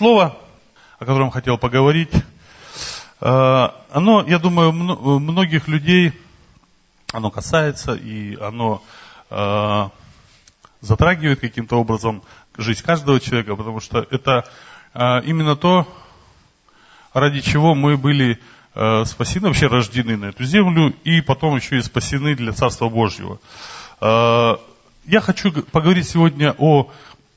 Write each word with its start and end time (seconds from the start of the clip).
Слово, 0.00 0.34
о 0.98 1.04
котором 1.04 1.30
хотел 1.30 1.58
поговорить, 1.58 2.14
э, 2.14 3.68
оно, 3.90 4.24
я 4.26 4.38
думаю, 4.38 4.72
многих 4.72 5.68
людей, 5.68 6.14
оно 7.12 7.30
касается 7.30 7.92
и 7.92 8.34
оно 8.40 8.82
э, 9.28 9.88
затрагивает 10.80 11.40
каким-то 11.40 11.76
образом 11.76 12.22
жизнь 12.56 12.82
каждого 12.82 13.20
человека, 13.20 13.56
потому 13.56 13.80
что 13.80 14.06
это 14.10 14.48
э, 14.94 15.20
именно 15.26 15.54
то, 15.54 15.86
ради 17.12 17.42
чего 17.42 17.74
мы 17.74 17.98
были 17.98 18.40
спасены, 19.04 19.48
вообще 19.48 19.66
рождены 19.66 20.16
на 20.16 20.26
эту 20.30 20.44
землю, 20.44 20.94
и 21.04 21.20
потом 21.20 21.56
еще 21.56 21.76
и 21.76 21.82
спасены 21.82 22.34
для 22.36 22.52
Царства 22.52 22.88
Божьего. 22.88 23.38
Я 24.00 25.20
хочу 25.20 25.50
поговорить 25.50 26.08
сегодня 26.08 26.54
о 26.56 26.90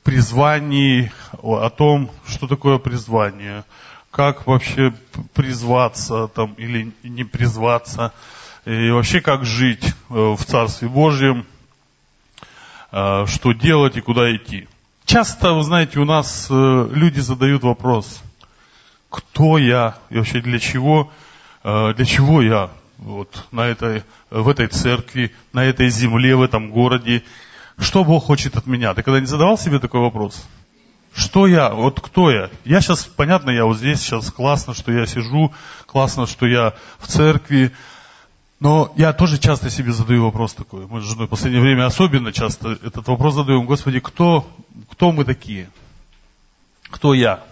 призвании, 0.04 1.10
о 1.42 1.70
том, 1.70 2.10
что 2.26 2.46
такое 2.46 2.78
призвание, 2.78 3.64
как 4.10 4.46
вообще 4.46 4.94
призваться 5.32 6.28
там 6.28 6.52
или 6.52 6.92
не 7.02 7.24
призваться, 7.24 8.12
и 8.64 8.90
вообще 8.90 9.20
как 9.20 9.44
жить 9.44 9.84
э, 9.84 9.92
в 10.14 10.44
Царстве 10.44 10.88
Божьем, 10.88 11.46
э, 12.92 13.26
что 13.26 13.52
делать 13.52 13.96
и 13.96 14.00
куда 14.00 14.34
идти. 14.36 14.68
Часто, 15.04 15.54
вы 15.54 15.64
знаете, 15.64 15.98
у 15.98 16.04
нас 16.04 16.46
э, 16.50 16.88
люди 16.92 17.20
задают 17.20 17.62
вопрос, 17.62 18.22
кто 19.10 19.58
я 19.58 19.96
и 20.10 20.18
вообще 20.18 20.40
для 20.40 20.58
чего, 20.58 21.10
для 21.62 22.04
чего 22.04 22.42
я 22.42 22.70
вот 22.98 23.46
на 23.52 23.62
этой, 23.62 24.02
в 24.28 24.48
этой 24.48 24.66
церкви, 24.66 25.32
на 25.52 25.64
этой 25.64 25.88
земле, 25.88 26.34
в 26.34 26.42
этом 26.42 26.70
городе, 26.70 27.22
что 27.78 28.04
Бог 28.04 28.24
хочет 28.24 28.56
от 28.56 28.66
меня? 28.66 28.94
Ты 28.94 29.02
когда 29.02 29.20
не 29.20 29.26
задавал 29.26 29.58
себе 29.58 29.78
такой 29.78 30.00
вопрос? 30.00 30.44
Что 31.14 31.46
я? 31.46 31.70
Вот 31.70 32.00
кто 32.00 32.30
я? 32.30 32.50
Я 32.64 32.80
сейчас, 32.80 33.04
понятно, 33.04 33.50
я 33.50 33.64
вот 33.64 33.76
здесь, 33.76 34.00
сейчас 34.00 34.30
классно, 34.30 34.74
что 34.74 34.92
я 34.92 35.06
сижу, 35.06 35.52
классно, 35.86 36.26
что 36.26 36.46
я 36.46 36.74
в 36.98 37.06
церкви, 37.06 37.72
но 38.60 38.92
я 38.96 39.12
тоже 39.12 39.38
часто 39.38 39.70
себе 39.70 39.92
задаю 39.92 40.24
вопрос 40.24 40.54
такой. 40.54 40.86
Мы 40.86 41.00
с 41.00 41.04
женой 41.04 41.26
в 41.26 41.30
последнее 41.30 41.62
время 41.62 41.86
особенно 41.86 42.32
часто 42.32 42.72
этот 42.72 43.06
вопрос 43.06 43.34
задаем. 43.34 43.66
Господи, 43.66 44.00
кто, 44.00 44.48
кто 44.90 45.12
мы 45.12 45.24
такие? 45.24 45.68
Кто 46.90 47.14
я? 47.14 47.44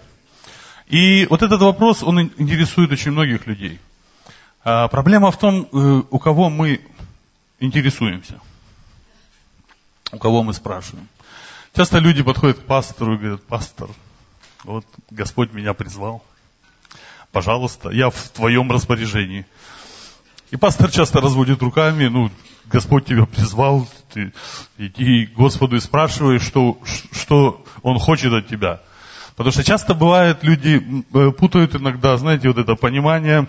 И 0.89 1.27
вот 1.31 1.43
этот 1.43 1.61
вопрос, 1.61 2.03
он 2.03 2.21
интересует 2.21 2.91
очень 2.93 3.13
многих 3.13 3.47
людей. 3.47 3.79
А 4.65 4.89
проблема 4.89 5.31
в 5.31 5.39
том, 5.39 5.69
э, 5.73 6.03
у 6.11 6.19
кого 6.19 6.51
мы 6.51 6.81
интересуемся– 7.61 8.41
у 10.13 10.19
кого 10.19 10.43
мы 10.43 10.53
спрашиваем. 10.53 11.09
Часто 11.75 11.99
люди 11.99 12.23
подходят 12.23 12.59
к 12.59 12.65
пастору 12.65 13.15
и 13.15 13.19
говорят, 13.19 13.43
пастор, 13.45 13.89
вот 14.65 14.85
Господь 15.11 15.53
меня 15.53 15.73
призвал, 15.73 16.23
пожалуйста, 17.33 17.91
я 17.91 18.11
в 18.11 18.29
твоем 18.29 18.71
распоряжении. 18.71 19.47
И 20.51 20.57
пастор 20.57 20.91
часто 20.91 21.21
разводит 21.21 21.63
руками, 21.63 22.07
ну, 22.09 22.31
Господь 22.67 23.07
тебя 23.07 23.25
призвал, 23.25 23.89
ты 24.13 24.33
иди 24.77 25.25
Господу 25.27 25.77
и 25.77 25.81
спрашивай, 25.81 26.39
что, 26.39 26.79
что 27.11 27.65
Он 27.83 27.99
хочет 27.99 28.33
от 28.35 28.49
тебя. 28.49 28.83
Потому 29.35 29.51
что 29.51 29.65
часто 29.65 29.95
бывает, 29.95 30.45
люди 30.45 31.05
э, 31.15 31.31
путают 31.31 31.75
иногда, 31.75 32.19
знаете, 32.19 32.49
вот 32.49 32.59
это 32.59 32.75
понимание, 32.75 33.49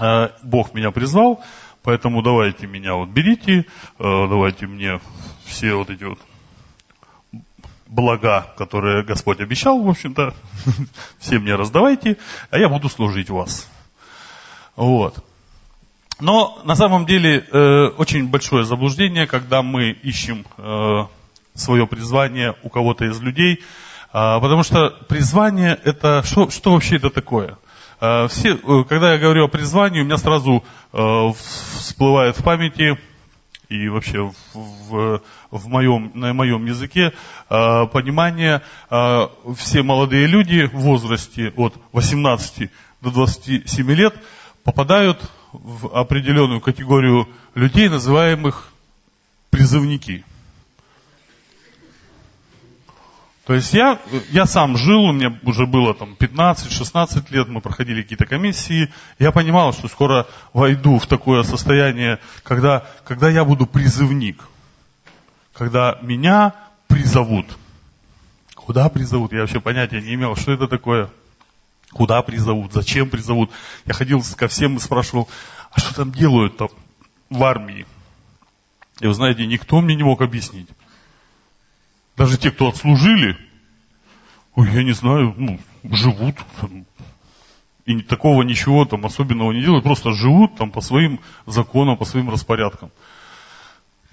э, 0.00 0.28
Бог 0.42 0.72
меня 0.72 0.90
призвал, 0.92 1.44
Поэтому 1.84 2.22
давайте 2.22 2.66
меня 2.66 2.94
вот 2.94 3.10
берите, 3.10 3.60
э, 3.60 3.64
давайте 3.98 4.66
мне 4.66 5.00
все 5.44 5.74
вот 5.74 5.90
эти 5.90 6.04
вот 6.04 6.18
блага, 7.86 8.54
которые 8.56 9.04
Господь 9.04 9.40
обещал, 9.40 9.82
в 9.82 9.90
общем-то, 9.90 10.34
все 11.18 11.38
мне 11.38 11.54
раздавайте, 11.54 12.16
а 12.50 12.58
я 12.58 12.70
буду 12.70 12.88
служить 12.88 13.28
вас. 13.28 13.68
Вот. 14.76 15.22
Но 16.20 16.58
на 16.64 16.74
самом 16.74 17.04
деле 17.04 17.46
э, 17.52 17.88
очень 17.98 18.28
большое 18.28 18.64
заблуждение, 18.64 19.26
когда 19.26 19.62
мы 19.62 19.90
ищем 19.90 20.46
э, 20.56 21.06
свое 21.52 21.86
призвание 21.86 22.54
у 22.62 22.70
кого-то 22.70 23.04
из 23.04 23.20
людей, 23.20 23.56
э, 23.56 23.60
потому 24.12 24.62
что 24.62 24.88
призвание 25.06 25.78
это 25.84 26.22
что, 26.24 26.48
что 26.48 26.72
вообще 26.72 26.96
это 26.96 27.10
такое? 27.10 27.58
Э, 28.00 28.28
все, 28.28 28.54
э, 28.54 28.84
когда 28.88 29.12
я 29.12 29.18
говорю 29.18 29.44
о 29.44 29.48
призвании, 29.48 30.00
у 30.00 30.04
меня 30.04 30.16
сразу 30.16 30.64
э, 30.92 31.32
всплывает 31.78 32.38
в 32.38 32.42
памяти 32.42 32.98
и 33.68 33.88
вообще 33.88 34.30
в, 34.52 35.22
в 35.50 35.68
моем, 35.68 36.12
на 36.14 36.34
моем 36.34 36.66
языке 36.66 37.12
понимание, 37.48 38.60
все 39.56 39.82
молодые 39.82 40.26
люди 40.26 40.66
в 40.66 40.80
возрасте 40.80 41.52
от 41.56 41.74
18 41.92 42.70
до 43.00 43.10
27 43.10 43.90
лет 43.92 44.14
попадают 44.64 45.18
в 45.52 45.96
определенную 45.96 46.60
категорию 46.60 47.26
людей, 47.54 47.88
называемых 47.88 48.70
призывники– 49.50 50.24
то 53.46 53.52
есть 53.52 53.74
я, 53.74 54.00
я 54.30 54.46
сам 54.46 54.76
жил, 54.78 55.04
у 55.04 55.12
меня 55.12 55.38
уже 55.42 55.66
было 55.66 55.92
там 55.92 56.16
15-16 56.18 57.26
лет, 57.30 57.48
мы 57.48 57.60
проходили 57.60 58.00
какие-то 58.00 58.24
комиссии. 58.24 58.90
Я 59.18 59.32
понимал, 59.32 59.74
что 59.74 59.86
скоро 59.88 60.26
войду 60.54 60.98
в 60.98 61.06
такое 61.06 61.42
состояние, 61.42 62.20
когда, 62.42 62.86
когда 63.04 63.28
я 63.28 63.44
буду 63.44 63.66
призывник. 63.66 64.42
Когда 65.52 65.98
меня 66.00 66.54
призовут. 66.88 67.46
Куда 68.54 68.88
призовут? 68.88 69.32
Я 69.32 69.40
вообще 69.40 69.60
понятия 69.60 70.00
не 70.00 70.14
имел, 70.14 70.36
что 70.36 70.52
это 70.52 70.66
такое. 70.66 71.10
Куда 71.92 72.22
призовут, 72.22 72.72
зачем 72.72 73.10
призовут. 73.10 73.50
Я 73.84 73.92
ходил 73.92 74.22
ко 74.36 74.48
всем 74.48 74.76
и 74.78 74.80
спрашивал, 74.80 75.28
а 75.70 75.80
что 75.80 75.94
там 75.94 76.12
делают 76.12 76.56
там 76.56 76.68
в 77.28 77.44
армии? 77.44 77.86
И 79.00 79.06
вы 79.06 79.12
знаете, 79.12 79.46
никто 79.46 79.82
мне 79.82 79.94
не 79.94 80.02
мог 80.02 80.22
объяснить. 80.22 80.68
Даже 82.16 82.38
те, 82.38 82.50
кто 82.50 82.68
отслужили, 82.68 83.36
ой, 84.54 84.70
я 84.72 84.84
не 84.84 84.92
знаю, 84.92 85.34
ну, 85.36 85.58
живут, 85.82 86.36
там, 86.60 86.86
и 87.86 88.00
такого 88.02 88.42
ничего 88.42 88.84
там 88.84 89.04
особенного 89.04 89.52
не 89.52 89.62
делают, 89.62 89.84
просто 89.84 90.12
живут 90.12 90.56
там 90.56 90.70
по 90.70 90.80
своим 90.80 91.20
законам, 91.46 91.96
по 91.96 92.04
своим 92.04 92.30
распорядкам. 92.30 92.90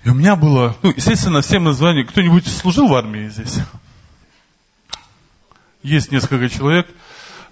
И 0.03 0.09
у 0.09 0.15
меня 0.15 0.35
было, 0.35 0.75
ну, 0.81 0.91
естественно, 0.95 1.41
всем 1.41 1.63
название, 1.63 2.03
кто-нибудь 2.03 2.47
служил 2.47 2.87
в 2.87 2.95
армии 2.95 3.29
здесь? 3.29 3.59
Есть 5.83 6.11
несколько 6.11 6.49
человек. 6.49 6.87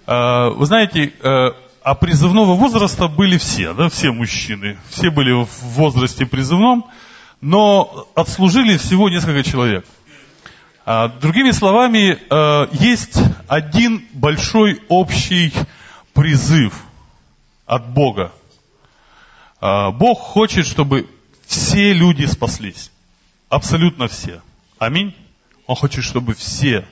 А, 0.06 0.50
вы 0.50 0.66
знаете, 0.66 1.12
э, 1.22 1.48
а 1.82 1.94
призывного 1.94 2.54
возраста 2.54 3.06
были 3.06 3.38
все, 3.38 3.72
да, 3.72 3.88
все 3.88 4.10
мужчины. 4.10 4.78
Все 4.88 5.10
были 5.10 5.32
в 5.32 5.62
возрасте 5.62 6.26
призывном, 6.26 6.86
но 7.40 8.08
отслужили 8.16 8.76
всего 8.76 9.08
несколько 9.08 9.44
человек– 9.44 9.84
другими 11.20 11.52
словами, 11.52 12.18
э, 12.18 12.68
есть 12.72 13.16
один 13.46 14.04
большой 14.12 14.80
общий 14.88 15.52
призыв 16.14 16.82
от 17.64 17.92
Бога. 17.92 18.32
А, 19.60 19.92
Бог 19.92 20.18
хочет, 20.18 20.66
чтобы 20.66 21.08
все 21.46 21.92
люди 21.92 22.24
спаслись. 22.26 22.90
Абсолютно 23.48 24.08
все. 24.08 24.40
Аминь. 24.78 25.14
Он 25.66 25.76
хочет, 25.76 26.02
чтобы 26.02 26.34
все, 26.34 26.84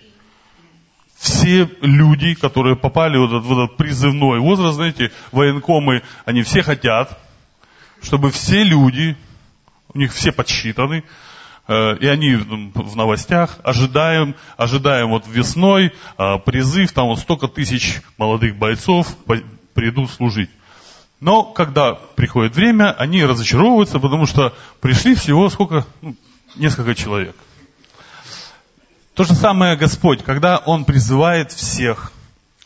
все 1.16 1.69
люди, 1.81 2.34
которые 2.34 2.76
попали 2.76 3.16
в 3.19 3.25
этот, 3.25 3.44
в 3.44 3.53
этот 3.53 3.76
призывной 3.76 4.38
возраст, 4.38 4.76
знаете, 4.76 5.10
военкомы, 5.32 6.03
они 6.25 6.42
все 6.42 6.62
хотят, 6.62 7.19
чтобы 8.00 8.31
все 8.31 8.62
люди, 8.62 9.16
у 9.92 9.98
них 9.98 10.12
все 10.12 10.31
подсчитаны, 10.31 11.03
и 11.68 12.06
они 12.06 12.34
в 12.34 12.96
новостях, 12.96 13.58
ожидаем, 13.62 14.34
ожидаем 14.56 15.10
вот 15.10 15.26
весной 15.26 15.92
а, 16.16 16.38
призыв, 16.38 16.92
там 16.92 17.08
вот 17.08 17.18
столько 17.18 17.46
тысяч 17.46 18.00
молодых 18.16 18.56
бойцов 18.56 19.14
придут 19.75 20.10
служить. 20.10 20.50
Но 21.20 21.43
когда 21.43 21.94
приходит 21.94 22.54
время, 22.54 22.93
они 22.93 23.25
разочаровываются, 23.25 23.98
потому 23.98 24.26
что 24.26 24.54
пришли 24.81 25.14
всего 25.14 25.50
сколько? 25.50 25.84
Ну, 26.00 26.14
несколько 26.56 26.94
человек. 26.94 27.37
То 29.14 29.25
же 29.25 29.34
самое 29.34 29.76
Господь, 29.76 30.22
когда 30.22 30.58
Он 30.58 30.84
призывает 30.84 31.52
всех, 31.52 32.12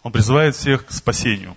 Он 0.02 0.12
призывает 0.12 0.54
всех 0.54 0.86
к 0.86 0.92
спасению. 0.92 1.56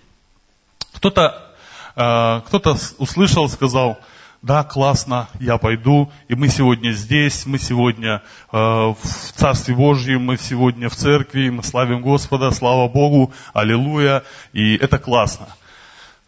Кто-то 0.93 1.53
э, 1.95 2.41
кто 2.47 2.77
услышал, 2.97 3.49
сказал, 3.49 3.99
да, 4.45 4.63
классно, 4.63 5.27
я 5.39 5.57
пойду, 5.57 6.11
и 6.27 6.35
мы 6.35 6.49
сегодня 6.49 6.91
здесь, 6.91 7.47
мы 7.47 7.57
сегодня 7.57 8.21
э, 8.51 8.57
в 8.57 8.95
Царстве 9.33 9.73
Божьем, 9.73 10.23
мы 10.23 10.37
сегодня 10.37 10.87
в 10.87 10.95
церкви, 10.95 11.49
мы 11.49 11.63
славим 11.63 12.03
Господа, 12.03 12.51
слава 12.51 12.87
Богу, 12.87 13.33
аллилуйя, 13.55 14.21
и 14.53 14.75
это 14.75 14.99
классно. 14.99 15.47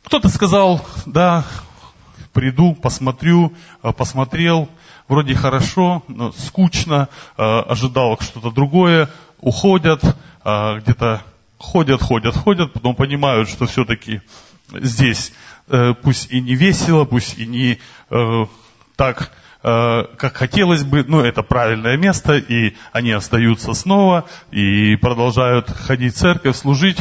Кто-то 0.03 0.29
сказал, 0.29 0.83
да, 1.05 1.45
приду, 2.33 2.73
посмотрю, 2.73 3.53
э, 3.83 3.93
посмотрел, 3.93 4.67
вроде 5.07 5.35
хорошо, 5.35 6.01
но 6.07 6.31
скучно, 6.31 7.09
э, 7.37 7.43
ожидал 7.43 8.17
что-то 8.19 8.49
другое, 8.49 9.11
уходят, 9.41 10.03
э, 10.43 10.79
где-то 10.79 11.21
ходят, 11.59 12.01
ходят, 12.01 12.35
ходят, 12.35 12.73
потом 12.73 12.95
понимают, 12.95 13.47
что 13.47 13.67
все-таки 13.67 14.21
здесь 14.73 15.33
пусть 16.01 16.31
и 16.31 16.41
не 16.41 16.55
весело, 16.55 17.05
пусть 17.05 17.37
и 17.37 17.45
не 17.45 17.79
э, 18.09 18.45
так, 18.95 19.31
э, 19.63 20.03
как 20.17 20.35
хотелось 20.35 20.83
бы, 20.83 21.03
но 21.07 21.25
это 21.25 21.43
правильное 21.43 21.97
место, 21.97 22.37
и 22.37 22.75
они 22.91 23.11
остаются 23.11 23.73
снова 23.73 24.25
и 24.51 24.95
продолжают 24.95 25.69
ходить 25.69 26.15
в 26.15 26.17
церковь, 26.17 26.55
служить. 26.55 26.99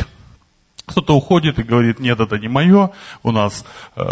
Кто-то 0.84 1.16
уходит 1.16 1.58
и 1.58 1.64
говорит, 1.64 1.98
нет, 1.98 2.20
это 2.20 2.38
не 2.38 2.48
мое, 2.48 2.90
у 3.22 3.32
нас 3.32 3.64
э, 3.96 4.02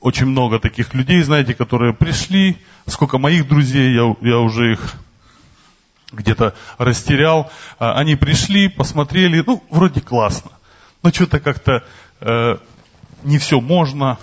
очень 0.00 0.26
много 0.26 0.58
таких 0.58 0.94
людей, 0.94 1.22
знаете, 1.22 1.54
которые 1.54 1.94
пришли, 1.94 2.58
сколько 2.86 3.18
моих 3.18 3.48
друзей, 3.48 3.94
я, 3.94 4.14
я 4.20 4.38
уже 4.38 4.72
их 4.72 4.94
где-то 6.12 6.54
растерял. 6.78 7.50
А, 7.78 7.94
они 7.94 8.16
пришли, 8.16 8.68
посмотрели, 8.68 9.42
ну, 9.46 9.62
вроде 9.70 10.00
классно, 10.00 10.50
но 11.02 11.10
что-то 11.10 11.40
как-то 11.40 11.84
э, 12.20 12.58
не 13.24 13.38
все 13.38 13.60
можно, 13.60 14.18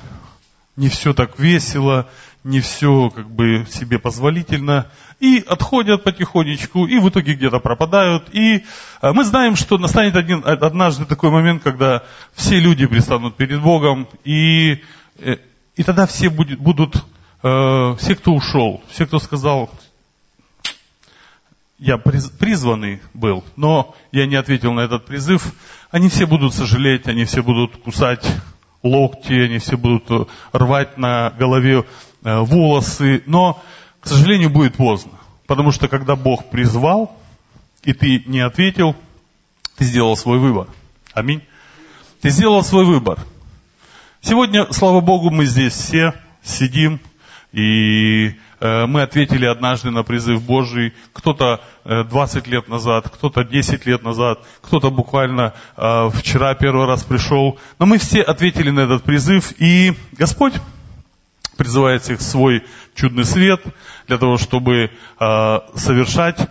не 0.75 0.90
все 0.90 1.13
так 1.13 1.40
весело, 1.40 2.07
не 2.44 2.62
все 2.62 3.10
как 3.10 3.30
бы 3.30 3.66
себе 3.69 4.00
позволительно, 4.00 4.88
и 5.19 5.44
отходят 5.46 6.04
потихонечку, 6.04 6.86
и 6.86 7.00
в 7.00 7.10
итоге 7.10 7.34
где-то 7.34 7.60
пропадают. 7.60 8.30
И 8.34 8.63
э, 9.01 9.12
мы 9.12 9.25
знаем, 9.25 9.56
что 9.56 9.78
настанет 9.78 10.16
один, 10.16 10.44
однажды 10.46 11.06
такой 11.06 11.31
момент, 11.31 11.63
когда 11.63 12.04
все 12.34 12.60
люди 12.60 12.86
пристанут 12.86 13.36
перед 13.36 13.62
Богом, 13.62 14.07
и, 14.24 14.81
э, 15.18 15.38
и 15.75 15.84
тогда 15.84 16.07
все 16.07 16.30
будет, 16.30 16.60
будут, 16.60 17.04
э, 17.44 17.95
все, 18.00 18.16
кто 18.16 18.34
ушел, 18.34 18.81
все, 18.90 19.06
кто 19.06 19.19
сказал, 19.19 19.69
я 21.78 21.98
призванный 21.98 23.02
был, 23.13 23.44
но 23.56 23.95
я 24.12 24.25
не 24.25 24.36
ответил 24.36 24.74
на 24.74 24.81
этот 24.81 25.06
призыв, 25.06 25.54
они 25.92 26.10
все 26.10 26.25
будут 26.25 26.54
сожалеть, 26.54 27.07
они 27.07 27.25
все 27.25 27.42
будут 27.42 27.78
кусать 27.78 28.25
локти, 28.84 29.34
они 29.34 29.58
все 29.60 29.78
будут 29.78 30.10
э, 30.10 30.26
рвать 30.54 30.98
на 30.98 31.31
голове 31.31 31.86
э, 32.24 32.40
волосы, 32.40 33.24
но, 33.26 33.62
к 34.00 34.08
сожалению, 34.08 34.50
будет 34.50 34.76
поздно. 34.76 35.14
Потому 35.48 35.72
что 35.72 35.88
когда 35.88 36.16
Бог 36.16 36.50
призвал, 36.50 37.18
и 37.84 37.94
ты 37.94 38.24
не 38.26 38.40
ответил, 38.40 38.96
ты 39.78 39.86
сделал 39.86 40.16
свой 40.16 40.40
выбор. 40.40 40.68
Аминь. 41.14 41.42
Ты 42.22 42.30
сделал 42.30 42.64
свой 42.64 42.86
выбор. 42.86 43.20
Сегодня, 44.22 44.68
слава 44.72 45.00
Богу, 45.02 45.30
мы 45.30 45.46
здесь 45.46 45.74
все 45.74 46.14
сидим, 46.44 47.00
и 47.54 48.36
мы 48.62 49.04
ответили 49.04 49.46
однажды 49.46 49.90
на 49.90 50.04
призыв 50.04 50.44
Божий, 50.44 50.94
кто-то 51.14 51.62
20 51.86 52.48
э, 52.48 52.50
лет 52.50 52.68
назад, 52.68 53.10
кто-то 53.10 53.44
10 53.44 53.86
лет 53.86 54.04
назад, 54.04 54.40
кто-то 54.62 54.92
буквально 54.92 55.54
э, 55.78 56.10
вчера 56.14 56.54
первый 56.56 56.86
раз 56.86 57.04
пришел. 57.04 57.58
Но 57.80 57.86
мы 57.86 57.98
все 57.98 58.22
ответили 58.22 58.70
на 58.70 58.82
этот 58.82 59.04
призыв, 59.04 59.54
и 59.60 59.94
Господь 60.12 60.54
призывает 61.56 62.04
всех 62.04 62.20
в 62.20 62.24
свой 62.24 62.64
чудный 62.96 63.26
свет 63.26 63.62
для 64.08 64.18
того, 64.18 64.38
чтобы 64.38 64.92
совершать 65.18 66.48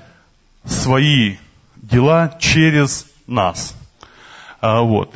свои 0.67 1.37
дела 1.77 2.37
через 2.39 3.07
нас. 3.27 3.75
Вот. 4.61 5.15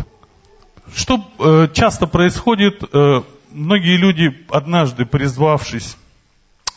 Что 0.94 1.68
часто 1.74 2.06
происходит, 2.06 2.82
многие 3.50 3.98
люди, 3.98 4.46
однажды 4.48 5.04
призвавшись 5.04 5.98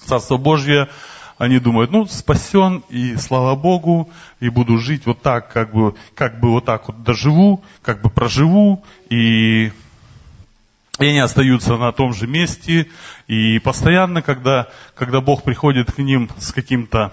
Царство 0.06 0.38
Божье, 0.38 0.90
они 1.38 1.60
думают, 1.60 1.92
ну, 1.92 2.06
спасен, 2.06 2.84
и 2.90 3.18
слава 3.18 3.56
Богу, 3.56 4.10
и 4.40 4.50
буду 4.50 4.78
жить 4.78 5.06
вот 5.06 5.22
так, 5.22 5.52
как 5.52 5.74
бы, 5.74 5.96
как 6.16 6.40
бы 6.40 6.52
вот 6.52 6.66
так 6.66 6.88
вот 6.88 7.04
доживу, 7.04 7.64
как 7.82 8.02
бы 8.02 8.10
проживу, 8.10 8.84
и, 9.10 9.72
и 11.00 11.06
они 11.06 11.20
остаются 11.20 11.76
на 11.76 11.92
том 11.92 12.14
же 12.14 12.28
месте, 12.28 12.88
и 13.28 13.60
постоянно, 13.60 14.22
когда, 14.22 14.70
когда 14.96 15.20
Бог 15.20 15.44
приходит 15.44 15.92
к 15.92 15.98
ним 15.98 16.30
с 16.38 16.54
каким-то 16.54 17.12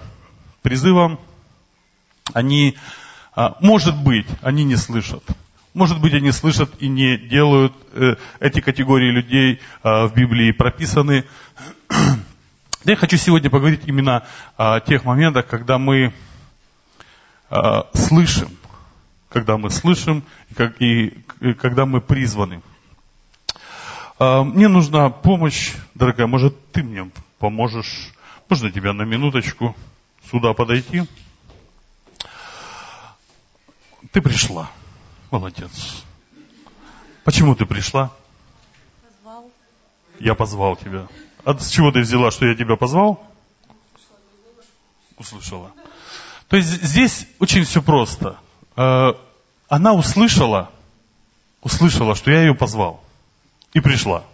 призывом, 0.63 1.19
они, 2.33 2.77
а, 3.35 3.57
может 3.61 3.97
быть, 3.97 4.27
они 4.41 4.65
не 4.65 4.77
слышат. 4.77 5.25
Может 5.75 6.01
быть, 6.01 6.13
они 6.13 6.33
слышат 6.33 6.71
и 6.81 6.89
не 6.89 7.17
делают. 7.17 7.73
Э, 7.93 8.17
эти 8.41 8.61
категории 8.61 9.11
людей 9.11 9.61
а, 9.83 10.07
в 10.07 10.15
Библии 10.15 10.53
прописаны. 10.53 11.25
Я 12.85 12.97
хочу 12.97 13.17
сегодня 13.17 13.49
поговорить 13.49 13.83
именно 13.87 14.27
о 14.57 14.81
тех 14.81 15.05
моментах, 15.05 15.47
когда 15.47 15.79
мы 15.79 16.13
э, 17.49 17.83
слышим, 17.95 18.49
когда 19.29 19.57
мы 19.57 19.71
слышим 19.71 20.25
и, 20.51 20.55
как, 20.55 20.83
и, 20.83 21.25
и 21.41 21.55
когда 21.55 21.87
мы 21.87 22.01
призваны. 22.01 22.61
Э, 24.19 24.43
мне 24.43 24.67
нужна 24.67 25.11
помощь, 25.11 25.75
дорогая, 25.95 26.27
может 26.27 26.73
ты 26.73 26.83
мне 26.83 27.09
поможешь, 27.39 28.11
можно 28.49 28.69
тебя 28.73 28.93
на 28.93 29.03
минуточку 29.03 29.77
сюда 30.29 30.53
подойти? 30.53 31.05
Ты 34.11 34.21
пришла, 34.21 34.69
молодец. 35.31 36.03
Почему 37.23 37.55
ты 37.55 37.65
пришла? 37.65 38.11
Позвал. 39.07 39.51
Я 40.19 40.35
позвал 40.35 40.75
тебя. 40.75 41.07
А 41.45 41.59
с 41.59 41.71
чего 41.71 41.91
ты 41.91 42.01
взяла, 42.01 42.31
что 42.31 42.47
я 42.47 42.55
тебя 42.55 42.77
позвал? 42.77 43.25
Услышала. 45.19 45.73
То 46.49 46.57
есть 46.57 46.69
здесь 46.83 47.27
очень 47.39 47.65
все 47.65 47.83
просто. 47.83 48.39
Э, 48.77 49.13
она 49.69 49.93
услышала, 49.93 50.71
услышала, 51.63 52.15
что 52.15 52.31
я 52.31 52.43
ее 52.43 52.55
позвал. 52.55 53.03
И 53.73 53.81
пришла. 53.81 54.25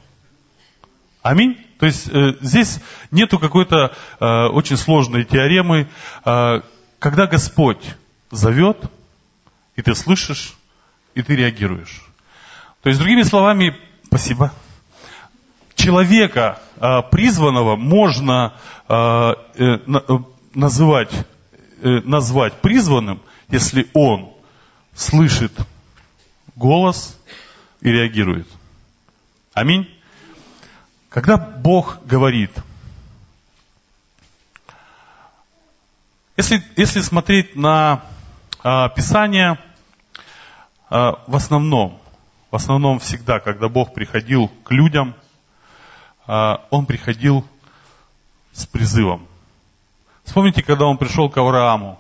Аминь. 1.23 1.57
То 1.79 1.87
есть 1.87 2.09
э, 2.09 2.35
здесь 2.41 2.81
нету 3.11 3.39
какой-то 3.39 3.97
э, 4.21 4.47
очень 4.49 4.77
сложной 4.77 5.25
теоремы. 5.25 5.89
Когда 6.25 7.27
Господь 7.27 7.83
зовет, 8.33 8.91
и 9.77 9.83
ты 9.83 9.95
слышишь, 9.95 10.55
и 11.15 11.23
ты 11.23 11.37
реагируешь. 11.37 12.03
То 12.83 12.89
есть, 12.89 13.01
другими 13.01 13.23
словами, 13.23 13.77
спасибо 14.05 14.53
человека 15.79 16.59
а, 16.77 17.03
призванного 17.03 17.77
можно 17.77 18.55
а, 18.89 19.35
э, 19.55 19.79
называть, 20.55 21.13
э, 21.81 22.01
назвать 22.05 22.55
призванным, 22.61 23.23
если 23.49 23.89
он 23.95 24.33
слышит 24.95 25.53
голос 26.57 27.19
и 27.81 27.91
реагирует. 27.91 28.49
Аминь. 29.55 29.89
Когда 31.09 31.37
Бог 31.37 31.99
говорит, 32.05 32.51
если, 36.37 36.63
если 36.77 37.01
смотреть 37.01 37.57
на 37.57 38.05
а, 38.63 38.89
Писание, 38.89 39.59
а, 40.91 41.23
в 41.27 41.37
основном, 41.37 42.01
в 42.51 42.57
основном 42.57 42.99
всегда, 42.99 43.39
когда 43.39 43.69
Бог 43.69 43.95
приходил 43.95 44.49
к 44.65 44.73
людям– 44.73 45.15
он 46.29 46.85
приходил 46.87 47.45
с 48.53 48.67
призывом. 48.67 49.27
Вспомните, 50.25 50.63
когда 50.63 50.85
он 50.85 50.99
пришел 50.99 51.31
к 51.31 51.39
Аврааму, 51.39 51.99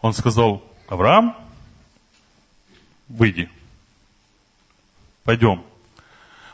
он 0.00 0.12
сказал, 0.12 0.62
Авраам, 0.88 1.36
выйди, 3.08 3.48
пойдем. 5.24 5.64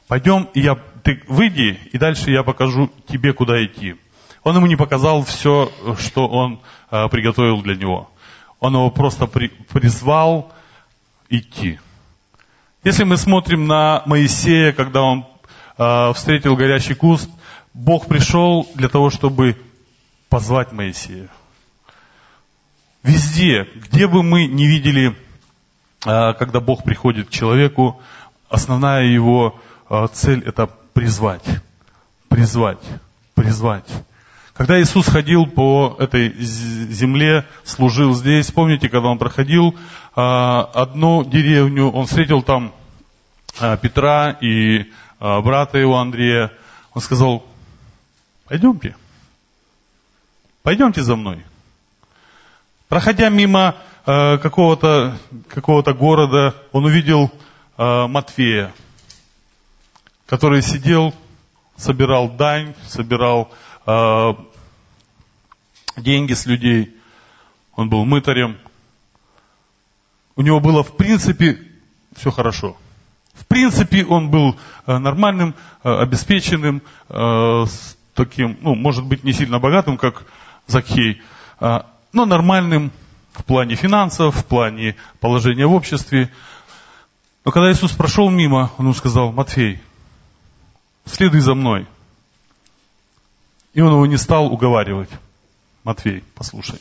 Пойдем, 0.09 0.49
и 0.55 0.61
я, 0.61 0.77
ты 1.05 1.23
выйди, 1.29 1.79
и 1.93 1.99
дальше 1.99 2.31
я 2.31 2.43
покажу 2.43 2.91
тебе, 3.07 3.33
куда 3.33 3.65
идти. 3.65 3.97
Он 4.43 4.57
ему 4.57 4.67
не 4.67 4.77
показал 4.77 5.23
все, 5.25 5.71
что 5.99 6.27
он 6.27 6.61
а, 6.91 7.09
приготовил 7.09 7.63
для 7.63 7.77
него. 7.77 8.11
Он 8.59 8.75
его 8.75 8.91
просто 8.91 9.27
при, 9.27 9.49
призвал 9.49 10.53
идти. 11.29 11.79
Если 12.83 13.05
мы 13.05 13.19
смотрим 13.19 13.67
на 13.67 14.03
Моисея, 14.07 14.73
когда 14.73 15.03
он 15.03 15.21
э, 15.21 15.30
встретил 16.15 16.57
горящий 16.57 16.95
куст, 16.95 17.31
Бог 17.73 18.07
пришел 18.07 18.69
для 18.75 18.89
того, 18.89 19.09
чтобы 19.09 19.57
позвать 20.29 20.73
Моисея. 20.73 21.29
Везде, 23.03 23.67
где 23.77 24.07
бы 24.07 24.23
мы 24.23 24.47
не 24.47 24.67
видели, 24.67 25.17
э, 26.05 26.35
когда 26.35 26.61
Бог 26.61 26.85
приходит 26.85 27.29
к 27.29 27.31
человеку, 27.31 28.03
основная 28.51 29.05
его 29.05 29.59
э, 29.89 30.07
цель 30.13 30.43
это 30.45 30.67
призвать, 30.93 31.45
призвать, 32.29 32.85
призвать. 33.35 33.89
Когда 34.53 34.79
Иисус 34.83 35.07
ходил 35.07 35.47
по 35.47 35.97
этой 35.99 36.35
земле, 36.39 37.47
служил 37.65 38.13
здесь, 38.13 38.51
помните, 38.51 38.91
когда 38.91 39.09
он 39.09 39.17
проходил 39.17 39.75
одну 40.15 41.25
деревню, 41.25 41.89
он 41.89 42.05
встретил 42.05 42.43
там 42.43 42.75
Петра 43.81 44.37
и 44.43 44.81
а, 44.81 44.85
брата 45.21 45.79
его 45.79 45.99
Андрея, 45.99 46.51
он 46.95 47.03
сказал, 47.03 47.45
пойдемте, 48.47 48.97
пойдемте 50.63 51.03
за 51.03 51.15
мной. 51.15 51.45
Проходя 52.89 53.29
мимо 53.29 53.77
э, 54.05 54.39
какого-то 54.39 55.17
какого 55.49 55.83
города, 55.93 56.57
он 56.73 56.87
увидел 56.87 57.31
э, 57.79 58.07
Матфея, 58.09 58.73
который 60.27 60.63
сидел, 60.63 61.15
собирал 61.77 62.31
дань, 62.31 62.75
собирал 62.89 63.53
э, 63.87 64.35
деньги 65.99 66.33
с 66.33 66.47
людей. 66.47 66.97
Он 67.77 67.89
был 67.89 68.05
мытарем. 68.05 68.59
У 70.35 70.43
него 70.43 70.59
было 70.59 70.83
в 70.83 70.97
принципе 70.97 71.61
все 72.17 72.33
хорошо. 72.33 72.77
Принципе, 73.51 74.05
он 74.05 74.31
был 74.31 74.57
э, 74.87 74.99
нормальным, 74.99 75.57
э, 75.83 75.93
обеспеченным, 75.93 76.83
э, 77.09 77.65
таким, 78.15 78.57
ну, 78.61 78.77
может 78.77 79.05
быть, 79.05 79.25
не 79.25 79.33
сильно 79.33 79.59
богатым, 79.59 79.99
как 79.99 80.23
Закхей, 80.69 81.21
но 81.59 82.27
нормальным 82.27 82.93
в 83.33 83.45
плане 83.45 83.75
финансов, 83.75 84.37
в 84.37 84.45
плане 84.45 84.95
положения 85.19 85.67
в 85.67 85.73
обществе. 85.73 86.31
Но 87.45 87.51
когда 87.51 87.73
Иисус 87.73 87.91
прошел 87.91 88.31
мимо, 88.31 88.71
он 88.79 88.85
ему 88.87 88.95
сказал, 88.95 89.33
Матфей, 89.33 89.81
следуй 91.05 91.41
за 91.41 91.55
мной. 91.55 91.89
И 93.75 93.81
он 93.81 93.91
его 93.91 94.07
не 94.07 94.17
стал 94.17 94.47
уговаривать. 94.47 95.11
Матвей, 95.83 96.23
послушай, 96.37 96.79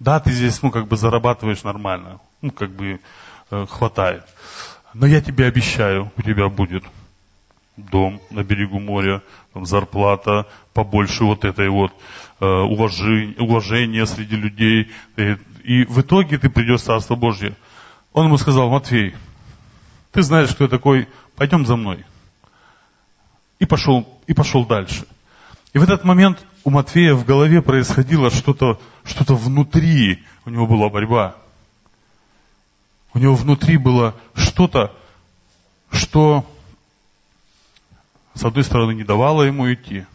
да, 0.00 0.18
ты 0.18 0.32
здесь, 0.32 0.62
ну, 0.62 0.72
как 0.72 0.88
бы 0.88 0.96
зарабатываешь 0.96 1.62
нормально, 1.62 2.18
ну, 2.42 2.50
как 2.50 2.70
бы 2.72 2.98
э, 3.52 3.66
хватает. 3.66 4.24
Но 4.98 5.06
я 5.06 5.20
тебе 5.20 5.46
обещаю, 5.46 6.10
у 6.16 6.22
тебя 6.22 6.48
будет 6.48 6.82
дом 7.76 8.20
на 8.30 8.42
берегу 8.42 8.80
моря, 8.80 9.22
там 9.52 9.64
зарплата 9.64 10.48
побольше 10.74 11.22
вот 11.22 11.44
этой 11.44 11.68
вот 11.68 11.92
э, 12.40 12.44
уважения, 12.44 13.36
уважения 13.38 14.04
среди 14.06 14.34
людей. 14.34 14.90
И, 15.16 15.36
и 15.62 15.84
в 15.84 16.00
итоге 16.00 16.36
ты 16.36 16.50
придешь 16.50 16.80
в 16.80 16.84
Царство 16.84 17.14
Божье. 17.14 17.54
Он 18.12 18.26
ему 18.26 18.38
сказал, 18.38 18.70
Матвей, 18.70 19.14
ты 20.10 20.22
знаешь, 20.22 20.50
кто 20.50 20.64
я 20.64 20.70
такой, 20.70 21.06
пойдем 21.36 21.64
за 21.64 21.76
мной. 21.76 22.04
И 23.60 23.66
пошел, 23.66 24.18
и 24.26 24.34
пошел 24.34 24.66
дальше. 24.66 25.06
И 25.74 25.78
в 25.78 25.84
этот 25.84 26.02
момент 26.02 26.44
у 26.64 26.70
Матфея 26.70 27.14
в 27.14 27.24
голове 27.24 27.62
происходило 27.62 28.32
что-то, 28.32 28.80
что-то 29.04 29.36
внутри, 29.36 30.24
у 30.44 30.50
него 30.50 30.66
была 30.66 30.88
борьба. 30.88 31.36
У 33.14 33.18
него 33.18 33.34
внутри 33.34 33.76
было 33.76 34.14
что-то, 34.34 34.94
что 35.90 36.44
с 38.34 38.44
одной 38.44 38.64
стороны 38.64 38.92
не 38.92 39.04
давало 39.04 39.42
ему 39.42 39.72
идти, 39.72 40.06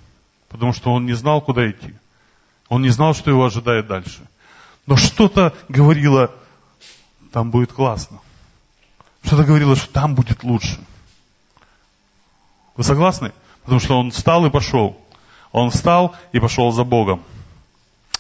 потому 0.50 0.74
что 0.74 0.94
он 0.94 1.06
не 1.06 1.14
знал, 1.14 1.42
куда 1.42 1.70
идти. 1.70 1.94
Он 2.70 2.82
не 2.82 2.90
знал, 2.90 3.14
что 3.14 3.30
его 3.30 3.46
ожидает 3.46 3.88
дальше. 3.88 4.22
Но 4.86 4.96
что-то 4.96 5.54
говорило, 5.70 6.32
там 7.32 7.52
будет 7.52 7.74
классно. 7.74 8.20
Что-то 9.24 9.44
говорило, 9.44 9.76
что 9.76 9.92
там 9.92 10.16
будет 10.16 10.44
лучше. 10.44 10.80
Вы 12.76 12.84
согласны? 12.84 13.32
Потому 13.64 13.80
что 13.80 14.00
он 14.00 14.12
встал 14.12 14.46
и 14.46 14.50
пошел. 14.50 14.98
Он 15.52 15.70
встал 15.70 16.16
и 16.32 16.40
пошел 16.40 16.72
за 16.72 16.84
Богом. 16.84 17.22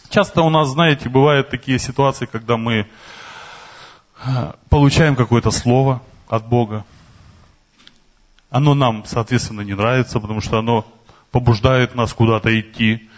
Часто 0.09 0.41
у 0.41 0.49
нас, 0.49 0.69
знаете, 0.69 1.09
бывают 1.09 1.49
такие 1.49 1.79
ситуации, 1.79 2.25
когда 2.25 2.55
мы 2.55 2.87
получаем 4.69 5.15
какое-то 5.15 5.51
слово 5.51 6.01
от 6.27 6.47
Бога. 6.47 6.85
Оно 8.49 8.75
нам, 8.75 9.03
соответственно, 9.05 9.61
не 9.61 9.73
нравится, 9.73 10.19
потому 10.19 10.41
что 10.41 10.59
оно 10.59 10.85
побуждает 11.31 11.95
нас 11.95 12.13
куда-то 12.13 12.59
идти, 12.59 13.09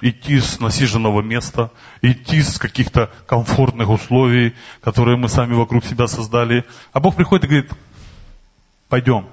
идти 0.00 0.40
с 0.40 0.58
насиженного 0.58 1.20
места, 1.20 1.70
идти 2.00 2.42
с 2.42 2.58
каких-то 2.58 3.10
комфортных 3.26 3.90
условий, 3.90 4.54
которые 4.80 5.16
мы 5.16 5.28
сами 5.28 5.54
вокруг 5.54 5.84
себя 5.84 6.06
создали. 6.06 6.64
А 6.92 7.00
Бог 7.00 7.16
приходит 7.16 7.44
и 7.44 7.48
говорит, 7.48 7.72
пойдем. 8.88 9.28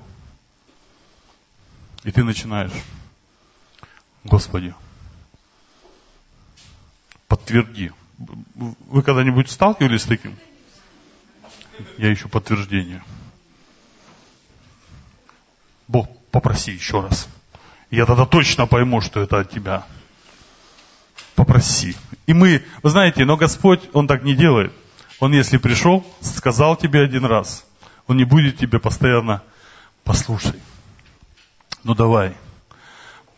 И 2.03 2.11
ты 2.11 2.23
начинаешь. 2.23 2.71
Господи, 4.25 4.73
подтверди. 7.27 7.91
Вы 8.55 9.01
когда-нибудь 9.01 9.49
сталкивались 9.49 10.01
с 10.01 10.05
таким? 10.05 10.37
Я 11.98 12.13
ищу 12.13 12.29
подтверждение. 12.29 13.03
Бог, 15.88 16.07
попроси 16.31 16.71
еще 16.71 17.01
раз. 17.01 17.27
Я 17.91 18.05
тогда 18.05 18.25
точно 18.25 18.67
пойму, 18.67 19.01
что 19.01 19.21
это 19.21 19.39
от 19.39 19.51
тебя. 19.51 19.86
Попроси. 21.36 21.95
И 22.27 22.33
мы, 22.33 22.63
вы 22.83 22.89
знаете, 22.89 23.25
но 23.25 23.38
Господь, 23.38 23.81
Он 23.93 24.07
так 24.07 24.24
не 24.24 24.36
делает. 24.36 24.71
Он, 25.19 25.33
если 25.33 25.57
пришел, 25.57 26.05
сказал 26.21 26.75
тебе 26.75 27.01
один 27.01 27.25
раз, 27.25 27.65
Он 28.07 28.17
не 28.17 28.24
будет 28.24 28.57
тебе 28.57 28.79
постоянно, 28.79 29.41
послушай, 30.03 30.59
ну 31.83 31.93
давай, 31.93 32.36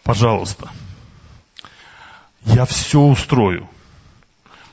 пожалуйста, 0.03 0.69
я 2.43 2.65
все 2.65 3.00
устрою. 3.00 3.69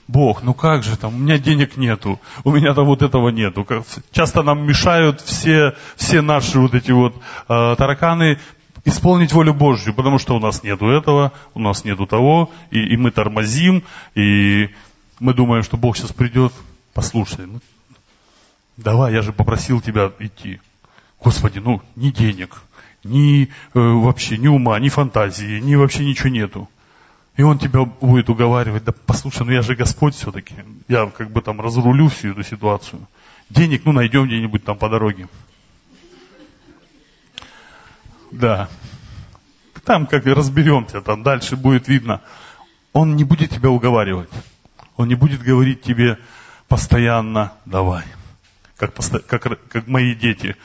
Бог, 0.08 0.42
ну 0.42 0.54
как 0.54 0.82
же 0.82 0.96
там, 0.96 1.14
у 1.14 1.18
меня 1.18 1.38
денег 1.38 1.76
нету, 1.76 2.18
у 2.42 2.50
меня 2.50 2.72
там 2.72 2.86
вот 2.86 3.02
этого 3.02 3.28
нету. 3.28 3.66
Часто 4.10 4.42
нам 4.42 4.66
мешают 4.66 5.20
все, 5.20 5.74
все 5.96 6.22
наши 6.22 6.58
вот 6.58 6.74
эти 6.74 6.90
вот 6.90 7.14
э, 7.14 7.74
тараканы 7.76 8.38
исполнить 8.86 9.34
волю 9.34 9.52
Божью, 9.52 9.92
потому 9.92 10.18
что 10.18 10.34
у 10.34 10.40
нас 10.40 10.62
нету 10.62 10.86
этого, 10.88 11.32
у 11.52 11.60
нас 11.60 11.84
нету 11.84 12.06
того, 12.06 12.50
и, 12.70 12.80
и 12.94 12.96
мы 12.96 13.10
тормозим, 13.10 13.84
и 14.14 14.70
мы 15.20 15.34
думаем, 15.34 15.62
что 15.62 15.76
Бог 15.76 15.94
сейчас 15.96 16.12
придет, 16.12 16.54
послушай, 16.94 17.46
ну, 17.46 17.60
давай, 18.78 19.12
я 19.12 19.20
же 19.20 19.34
попросил 19.34 19.82
тебя 19.82 20.10
идти. 20.18 20.60
Господи, 21.22 21.58
ну, 21.58 21.82
ни 21.96 22.10
денег, 22.10 22.62
ни 23.04 23.44
э, 23.44 23.48
вообще, 23.74 24.38
ни 24.38 24.48
ума, 24.48 24.78
ни 24.78 24.88
фантазии, 24.88 25.60
ни 25.60 25.74
вообще 25.74 26.06
ничего 26.06 26.30
нету. 26.30 26.68
И 27.38 27.42
он 27.42 27.56
тебя 27.56 27.84
будет 27.84 28.28
уговаривать, 28.30 28.82
да 28.82 28.92
послушай, 29.06 29.46
ну 29.46 29.52
я 29.52 29.62
же 29.62 29.76
Господь 29.76 30.16
все-таки, 30.16 30.56
я 30.88 31.06
как 31.06 31.30
бы 31.30 31.40
там 31.40 31.60
разрулю 31.60 32.08
всю 32.08 32.32
эту 32.32 32.42
ситуацию. 32.42 33.06
Денег, 33.48 33.82
ну 33.84 33.92
найдем 33.92 34.26
где-нибудь 34.26 34.64
там 34.64 34.76
по 34.76 34.88
дороге. 34.88 35.28
Да. 38.32 38.68
Там 39.84 40.08
как 40.08 40.26
и 40.26 40.32
разберемся, 40.32 41.00
там 41.00 41.22
дальше 41.22 41.54
будет 41.54 41.86
видно. 41.86 42.22
Он 42.92 43.14
не 43.14 43.22
будет 43.22 43.50
тебя 43.50 43.70
уговаривать. 43.70 44.30
Он 44.96 45.06
не 45.06 45.14
будет 45.14 45.40
говорить 45.40 45.80
тебе 45.80 46.18
постоянно, 46.66 47.52
давай. 47.64 48.04
Как, 48.76 48.96
как, 49.28 49.68
как 49.68 49.86
мои 49.86 50.16
дети. 50.16 50.56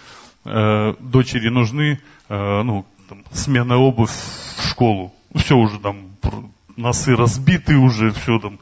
Э, 0.43 0.95
дочери 0.99 1.49
нужны, 1.49 2.01
э, 2.29 2.61
ну, 2.63 2.83
там, 3.07 3.23
смена 3.31 3.77
обувь 3.77 4.09
в 4.09 4.67
школу. 4.67 5.13
Все 5.35 5.55
уже 5.55 5.79
там 5.79 6.13
носы 6.77 7.15
разбиты 7.15 7.77
уже, 7.77 8.11
все 8.11 8.39
там. 8.39 8.59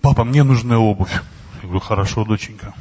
Папа, 0.00 0.24
мне 0.24 0.42
нужна 0.44 0.78
обувь. 0.78 1.12
Я 1.56 1.62
говорю, 1.62 1.80
хорошо, 1.80 2.24
доченька. 2.24 2.74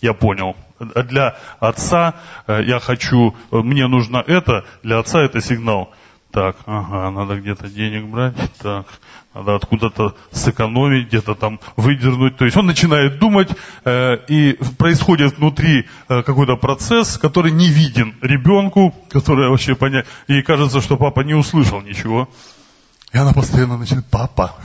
Я 0.00 0.12
понял. 0.14 0.56
Для 0.78 1.36
отца 1.60 2.14
э, 2.46 2.62
я 2.64 2.80
хочу, 2.80 3.34
э, 3.50 3.56
мне 3.56 3.86
нужно 3.86 4.24
это, 4.26 4.64
для 4.82 4.98
отца 4.98 5.22
это 5.22 5.40
сигнал. 5.40 5.92
Так, 6.30 6.56
ага, 6.66 7.10
надо 7.10 7.40
где-то 7.40 7.68
денег 7.68 8.06
брать, 8.06 8.34
так, 8.60 8.86
надо 9.34 9.54
откуда-то 9.54 10.16
сэкономить, 10.32 11.06
где-то 11.06 11.34
там 11.34 11.60
выдернуть. 11.76 12.36
То 12.36 12.44
есть 12.44 12.56
он 12.56 12.66
начинает 12.66 13.18
думать, 13.18 13.50
э, 13.84 14.16
и 14.28 14.58
происходит 14.76 15.38
внутри 15.38 15.86
э, 16.08 16.22
какой-то 16.22 16.56
процесс, 16.56 17.18
который 17.18 17.52
не 17.52 17.68
виден 17.68 18.14
ребенку, 18.20 18.94
который 19.10 19.48
вообще 19.48 19.74
понять. 19.74 20.06
И 20.26 20.42
кажется, 20.42 20.80
что 20.80 20.96
папа 20.96 21.20
не 21.20 21.34
услышал 21.34 21.80
ничего. 21.80 22.28
И 23.14 23.16
она 23.16 23.32
постоянно 23.32 23.78
начинает, 23.78 24.06
папа, 24.06 24.56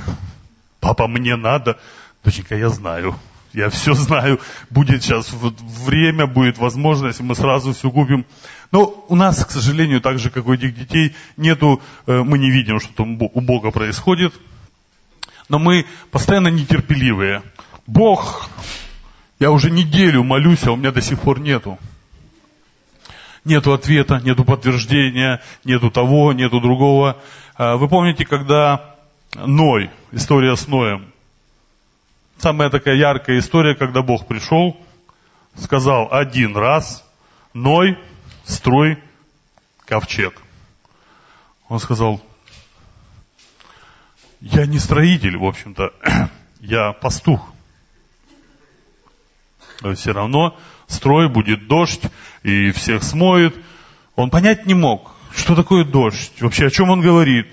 папа, 0.79 1.07
мне 1.07 1.35
надо. 1.35 1.77
Доченька, 2.23 2.57
я 2.57 2.69
знаю, 2.69 3.15
я 3.53 3.69
все 3.69 3.93
знаю. 3.93 4.39
Будет 4.71 5.03
сейчас 5.03 5.31
время, 5.31 6.25
будет 6.25 6.57
возможность, 6.57 7.19
мы 7.19 7.35
сразу 7.35 7.73
все 7.73 7.91
купим. 7.91 8.25
Но 8.71 9.05
у 9.07 9.15
нас, 9.15 9.45
к 9.45 9.51
сожалению, 9.51 10.01
так 10.01 10.17
же, 10.17 10.31
как 10.31 10.47
у 10.47 10.53
этих 10.53 10.75
детей, 10.75 11.15
нету, 11.37 11.79
э, 12.07 12.23
мы 12.23 12.39
не 12.39 12.49
видим, 12.49 12.79
что 12.79 12.91
там 12.93 13.21
у 13.21 13.39
Бога 13.39 13.69
происходит. 13.69 14.33
Но 15.47 15.59
мы 15.59 15.85
постоянно 16.09 16.47
нетерпеливые. 16.47 17.43
Бог, 17.85 18.49
я 19.39 19.51
уже 19.51 19.69
неделю 19.69 20.23
молюсь, 20.23 20.63
а 20.63 20.71
у 20.71 20.75
меня 20.75 20.91
до 20.91 21.01
сих 21.01 21.19
пор 21.19 21.39
нету. 21.39 21.77
Нету 23.45 23.73
ответа, 23.73 24.19
нету 24.23 24.43
подтверждения, 24.43 25.39
нету 25.63 25.91
того, 25.91 26.33
нету 26.33 26.59
другого. 26.59 27.17
А, 27.59 27.75
вы 27.75 27.89
помните, 27.89 28.25
когда 28.25 28.95
Ной, 29.35 29.91
история 30.13 30.55
с 30.55 30.69
Ноем, 30.69 31.11
самая 32.37 32.69
такая 32.69 32.95
яркая 32.95 33.39
история, 33.39 33.75
когда 33.75 34.01
Бог 34.01 34.27
пришел, 34.27 34.77
сказал 35.55 36.07
один 36.09 36.55
раз, 36.55 37.05
Ной, 37.53 37.99
строй 38.45 38.97
ковчег. 39.85 40.41
Он 41.67 41.79
сказал, 41.79 42.21
я 44.39 44.65
не 44.65 44.79
строитель, 44.79 45.35
в 45.35 45.43
общем-то, 45.43 45.91
я 46.61 46.93
пастух. 46.93 47.45
Все 49.95 50.13
равно 50.13 50.57
строй, 50.87 51.27
будет 51.27 51.67
дождь, 51.67 52.03
и 52.41 52.71
всех 52.71 53.03
смоет. 53.03 53.53
Он 54.15 54.29
понять 54.29 54.65
не 54.65 54.75
мог, 54.75 55.11
что 55.36 55.55
такое 55.55 55.83
дождь, 55.83 56.41
вообще 56.41 56.67
о 56.67 56.69
чем 56.69 56.89
он 56.89 57.01
говорит, 57.01 57.48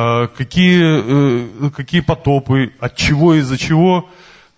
а, 0.00 0.28
какие, 0.28 1.66
э, 1.66 1.70
какие 1.70 2.02
потопы, 2.02 2.72
от 2.78 2.94
чего, 2.94 3.34
из-за 3.34 3.58
чего. 3.58 4.08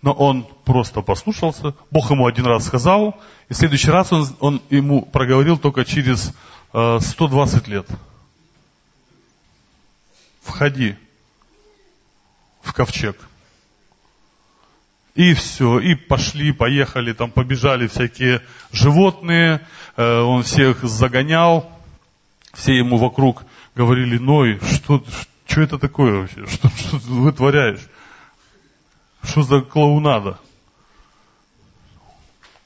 Но 0.03 0.13
он 0.13 0.47
просто 0.65 1.01
послушался. 1.01 1.75
Бог 1.91 2.11
ему 2.11 2.27
один 2.27 2.47
раз 2.47 2.67
сказал, 2.67 3.19
и 3.49 3.55
в 3.55 3.57
следующий 3.57 3.91
раз 3.91 4.13
он, 4.13 4.27
он 4.41 4.63
ему 4.69 5.03
проговорил 5.03 5.57
только 5.57 5.85
через 5.85 6.35
120 6.73 7.69
э, 7.69 7.71
лет. 7.71 7.87
Входи 10.43 10.97
в 12.63 12.75
ковчег. 12.75 13.17
И 15.15 15.35
все, 15.35 15.81
и 15.81 15.95
пошли, 15.95 16.53
поехали, 16.53 17.13
там 17.13 17.31
побежали 17.31 17.87
всякие 17.87 18.43
животные, 18.73 19.67
э, 19.97 20.21
он 20.21 20.43
всех 20.43 20.83
загонял, 20.85 21.71
все 22.53 22.77
ему 22.77 22.97
вокруг 22.97 23.45
говорили, 23.75 24.19
Ной, 24.19 24.59
что, 24.61 25.03
что 25.47 25.61
это 25.61 25.79
такое 25.79 26.21
вообще, 26.21 26.47
что, 26.47 26.69
что 26.69 26.99
ты 26.99 27.07
вытворяешь, 27.07 27.89
что 29.23 29.43
за 29.43 29.61
клоунада? 29.61 30.39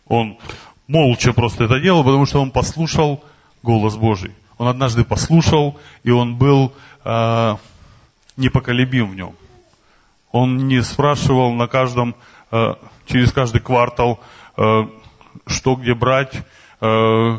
Он 0.07 0.39
молча 0.87 1.33
просто 1.33 1.65
это 1.65 1.81
делал, 1.81 2.05
потому 2.05 2.27
что 2.27 2.41
он 2.41 2.51
послушал 2.51 3.25
голос 3.63 3.97
Божий. 3.97 4.35
Он 4.59 4.69
однажды 4.69 5.05
послушал, 5.05 5.79
и 6.05 6.11
он 6.11 6.37
был 6.37 6.73
э, 7.05 7.57
непоколебим 8.37 9.11
в 9.11 9.17
нем. 9.17 9.35
Он 10.31 10.69
не 10.69 10.83
спрашивал 10.83 11.53
на 11.53 11.67
каждом 11.67 12.15
Э, 12.55 12.75
через 13.07 13.33
каждый 13.33 13.61
квартал, 13.61 14.21
э, 14.57 14.83
что 15.45 15.75
где 15.75 15.93
брать, 15.93 16.33
э, 16.81 17.39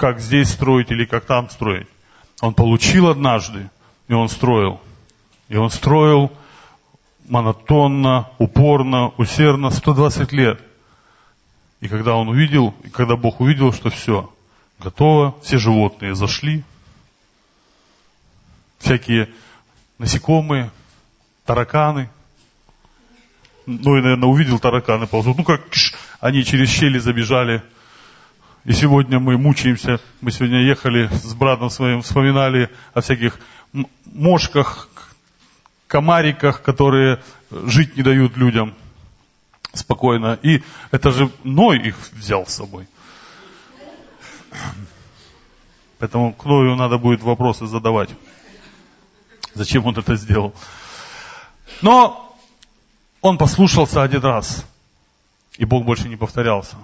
как 0.00 0.18
здесь 0.18 0.48
строить 0.48 0.90
или 0.90 1.04
как 1.04 1.26
там 1.26 1.50
строить. 1.50 1.86
Он 2.40 2.54
получил 2.54 3.08
однажды, 3.08 3.68
и 4.08 4.14
он 4.14 4.30
строил. 4.30 4.80
И 5.50 5.56
он 5.56 5.68
строил 5.68 6.32
монотонно, 7.28 8.30
упорно, 8.38 9.08
усердно, 9.18 9.68
120 9.68 10.32
лет. 10.32 10.58
И 11.82 11.88
когда 11.88 12.14
он 12.14 12.28
увидел, 12.28 12.74
и 12.82 12.88
когда 12.88 13.16
Бог 13.16 13.42
увидел, 13.42 13.74
что 13.74 13.90
все, 13.90 14.32
готово, 14.78 15.38
все 15.42 15.58
животные 15.58 16.14
зашли, 16.14 16.64
всякие 18.78 19.28
насекомые, 19.98 20.70
тараканы– 21.44 22.08
ну 23.66 23.96
и, 23.96 24.02
наверное, 24.02 24.28
увидел 24.28 24.58
тараканы 24.58 25.06
ползут. 25.06 25.38
Ну 25.38 25.44
как 25.44 25.62
они 26.18 26.44
через 26.44 26.70
щели 26.70 26.98
забежали. 26.98 27.62
И 28.64 28.72
сегодня 28.72 29.18
мы 29.18 29.38
мучаемся. 29.38 30.00
Мы 30.20 30.30
сегодня 30.30 30.60
ехали 30.60 31.08
с 31.08 31.32
братом 31.34 31.70
своим, 31.70 32.02
вспоминали 32.02 32.68
о 32.92 33.00
всяких 33.00 33.38
мошках, 34.04 34.88
комариках, 35.86 36.60
которые 36.60 37.22
жить 37.50 37.96
не 37.96 38.02
дают 38.02 38.36
людям 38.36 38.74
спокойно. 39.72 40.38
И 40.42 40.62
это 40.90 41.10
же 41.10 41.30
Ной 41.42 41.78
их 41.78 41.96
взял 42.12 42.46
с 42.46 42.54
собой. 42.54 42.86
Поэтому 45.98 46.34
к 46.34 46.44
Ною 46.44 46.76
надо 46.76 46.98
будет 46.98 47.22
вопросы 47.22 47.66
задавать. 47.66 48.10
Зачем 49.54 49.86
он 49.86 49.96
это 49.96 50.16
сделал? 50.16 50.54
Но 51.80 52.36
он 53.22 53.38
послушался 53.38 54.02
один 54.02 54.22
раз, 54.22 54.66
и 55.56 55.64
Бог 55.64 55.84
больше 55.84 56.08
не 56.08 56.16
повторялся. 56.16 56.76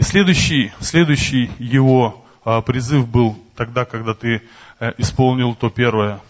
И 0.00 0.02
следующий, 0.02 0.72
следующий 0.80 1.50
его 1.58 2.24
а, 2.42 2.62
призыв 2.62 3.06
был 3.06 3.38
тогда, 3.54 3.84
когда 3.84 4.14
ты 4.14 4.40
а, 4.78 4.94
исполнил 4.96 5.54
то 5.54 5.68
первое, 5.68 6.22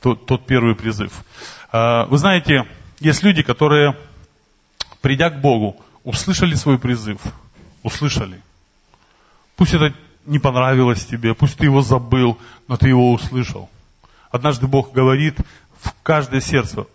то, 0.00 0.14
тот 0.14 0.46
первый 0.46 0.74
призыв. 0.74 1.12
А, 1.70 2.06
вы 2.06 2.16
знаете, 2.16 2.66
есть 3.00 3.22
люди, 3.22 3.42
которые, 3.42 3.94
придя 5.02 5.28
к 5.28 5.42
Богу, 5.42 5.76
услышали 6.02 6.54
свой 6.54 6.78
призыв, 6.78 7.20
услышали. 7.82 8.40
Пусть 9.56 9.74
это 9.74 9.92
не 10.24 10.38
понравилось 10.38 11.04
тебе, 11.04 11.34
пусть 11.34 11.58
ты 11.58 11.66
его 11.66 11.82
забыл, 11.82 12.38
но 12.68 12.78
ты 12.78 12.88
его 12.88 13.12
услышал. 13.12 13.68
Однажды 14.30 14.66
Бог 14.66 14.92
говорит 14.92 15.36
в 15.82 15.92
каждое 16.02 16.40
сердце, 16.40 16.86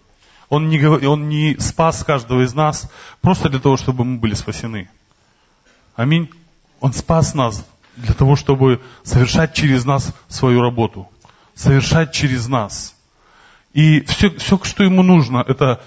он 0.49 0.69
не, 0.69 0.83
он 0.83 1.29
не 1.29 1.55
спас 1.59 2.03
каждого 2.03 2.41
из 2.41 2.55
нас 2.55 2.89
просто 3.21 3.47
для 3.49 3.59
того, 3.59 3.77
чтобы 3.77 4.05
мы 4.05 4.17
были 4.17 4.33
спасены. 4.33 4.89
Аминь. 5.99 6.29
Он 6.79 6.93
спас 6.93 7.33
нас 7.33 7.67
для 7.97 8.13
того, 8.13 8.37
чтобы 8.37 8.81
совершать 9.03 9.53
через 9.53 9.83
нас 9.83 10.13
свою 10.29 10.61
работу. 10.61 11.09
Совершать 11.55 12.13
через 12.13 12.47
нас. 12.47 12.95
И 13.73 13.99
все, 14.05 14.29
все, 14.29 14.57
что 14.63 14.85
ему 14.85 15.03
нужно, 15.03 15.43
это 15.45 15.83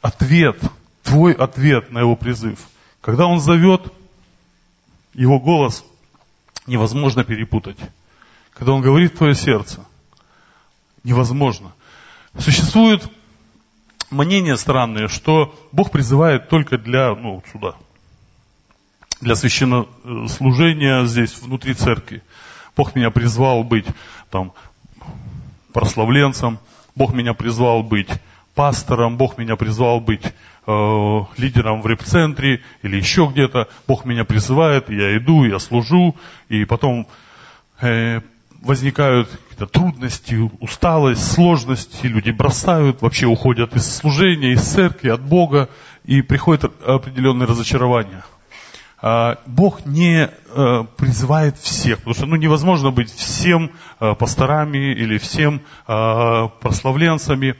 ответ, 0.00 0.58
твой 1.04 1.32
ответ 1.32 1.92
на 1.92 2.00
его 2.00 2.16
призыв. 2.16 2.58
Когда 3.00 3.26
он 3.26 3.38
зовет, 3.38 3.92
его 5.14 5.38
голос 5.38 5.84
невозможно 6.66 7.22
перепутать. 7.22 7.78
Когда 8.54 8.72
он 8.72 8.82
говорит 8.82 9.16
твое 9.16 9.36
сердце, 9.36 9.86
невозможно. 11.04 11.72
Существует 12.36 13.08
мнение 14.10 14.56
странное, 14.56 15.06
что 15.06 15.54
Бог 15.70 15.92
призывает 15.92 16.48
только 16.48 16.78
для, 16.78 17.14
ну, 17.14 17.44
сюда, 17.52 17.76
для 19.22 19.36
священнослужения 19.36 21.04
здесь, 21.04 21.40
внутри 21.40 21.74
церкви. 21.74 22.22
Бог 22.76 22.94
меня 22.96 23.10
призвал 23.10 23.62
быть 23.62 23.86
там 24.30 24.52
прославленцем, 25.72 26.58
Бог 26.96 27.14
меня 27.14 27.32
призвал 27.32 27.82
быть 27.82 28.08
пастором, 28.54 29.16
Бог 29.16 29.38
меня 29.38 29.56
призвал 29.56 30.00
быть 30.00 30.24
э, 30.66 31.20
лидером 31.36 31.82
в 31.82 31.86
реп-центре 31.86 32.62
или 32.82 32.96
еще 32.96 33.30
где-то. 33.32 33.68
Бог 33.86 34.04
меня 34.04 34.24
призывает, 34.24 34.90
я 34.90 35.16
иду, 35.16 35.44
я 35.44 35.58
служу, 35.60 36.16
и 36.48 36.64
потом 36.64 37.06
э, 37.80 38.20
возникают 38.60 39.28
какие-то 39.28 39.66
трудности, 39.66 40.34
усталость, 40.60 41.32
сложности, 41.32 42.06
люди 42.06 42.30
бросают, 42.30 43.00
вообще 43.02 43.26
уходят 43.26 43.74
из 43.76 43.96
служения, 43.96 44.52
из 44.52 44.62
церкви, 44.62 45.10
от 45.10 45.22
Бога, 45.22 45.68
и 46.04 46.22
приходит 46.22 46.64
определенное 46.84 47.46
разочарование. 47.46 48.22
А, 49.04 49.40
Бог 49.46 49.84
не 49.84 50.28
э, 50.28 50.84
призывает 50.96 51.58
всех, 51.58 51.98
потому 51.98 52.14
что 52.14 52.26
ну, 52.26 52.36
невозможно 52.36 52.92
быть 52.92 53.12
всем 53.12 53.72
э, 53.98 54.14
пасторами 54.14 54.92
или 54.94 55.18
всем 55.18 55.60
э, 55.88 56.48
прославленцами. 56.60 57.56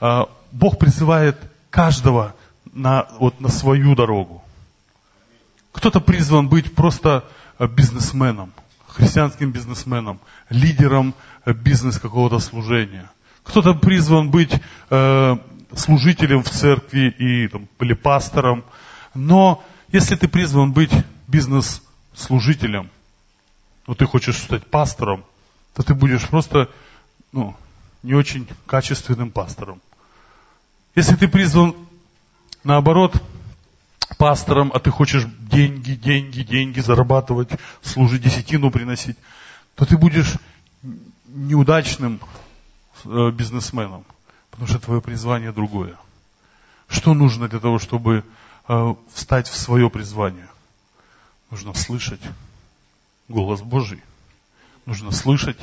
А, 0.00 0.28
Бог 0.50 0.78
призывает 0.78 1.36
каждого 1.70 2.34
на, 2.72 3.06
вот, 3.20 3.40
на 3.40 3.50
свою 3.50 3.94
дорогу. 3.94 4.42
Кто-то 5.70 6.00
призван 6.00 6.48
быть 6.48 6.74
просто 6.74 7.24
бизнесменом, 7.60 8.52
христианским 8.88 9.52
бизнесменом, 9.52 10.18
лидером 10.48 11.14
бизнес 11.46 12.00
какого-то 12.00 12.40
служения. 12.40 13.08
Кто-то 13.44 13.74
призван 13.74 14.30
быть 14.30 14.52
э, 14.90 15.36
служителем 15.72 16.42
в 16.42 16.50
церкви 16.50 17.14
и, 17.16 17.46
там, 17.46 17.68
или 17.78 17.94
пастором. 17.94 18.64
Но 19.14 19.62
если 19.92 20.16
ты 20.16 20.28
призван 20.28 20.72
быть 20.72 20.92
бизнес-служителем, 21.26 22.90
но 23.86 23.94
ты 23.94 24.06
хочешь 24.06 24.38
стать 24.38 24.66
пастором, 24.66 25.24
то 25.74 25.82
ты 25.82 25.94
будешь 25.94 26.26
просто 26.28 26.68
ну, 27.32 27.56
не 28.02 28.14
очень 28.14 28.46
качественным 28.66 29.30
пастором. 29.30 29.80
Если 30.94 31.16
ты 31.16 31.28
призван, 31.28 31.74
наоборот, 32.64 33.20
пастором, 34.18 34.70
а 34.74 34.80
ты 34.80 34.90
хочешь 34.90 35.24
деньги, 35.38 35.92
деньги, 35.92 36.42
деньги 36.42 36.80
зарабатывать, 36.80 37.50
служить, 37.82 38.22
десятину 38.22 38.70
приносить, 38.70 39.16
то 39.74 39.86
ты 39.86 39.96
будешь 39.96 40.34
неудачным 41.26 42.20
э, 43.04 43.30
бизнесменом, 43.30 44.04
потому 44.50 44.68
что 44.68 44.78
твое 44.78 45.00
призвание 45.00 45.52
другое. 45.52 45.96
Что 46.88 47.14
нужно 47.14 47.48
для 47.48 47.60
того, 47.60 47.78
чтобы 47.78 48.24
встать 49.12 49.48
в 49.48 49.56
свое 49.56 49.90
призвание? 49.90 50.48
Нужно 51.50 51.74
слышать 51.74 52.20
голос 53.28 53.62
Божий. 53.62 54.02
Нужно 54.86 55.10
слышать 55.10 55.58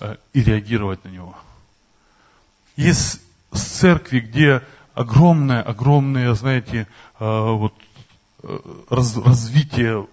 э, 0.00 0.16
и 0.32 0.42
реагировать 0.42 1.04
на 1.04 1.08
него. 1.08 1.36
Есть 2.76 3.20
церкви, 3.52 4.20
где 4.20 4.62
огромное, 4.94 5.62
огромное, 5.62 6.34
знаете, 6.34 6.86
вот 7.18 7.74
раз, 8.88 9.16
развитие 9.16 10.06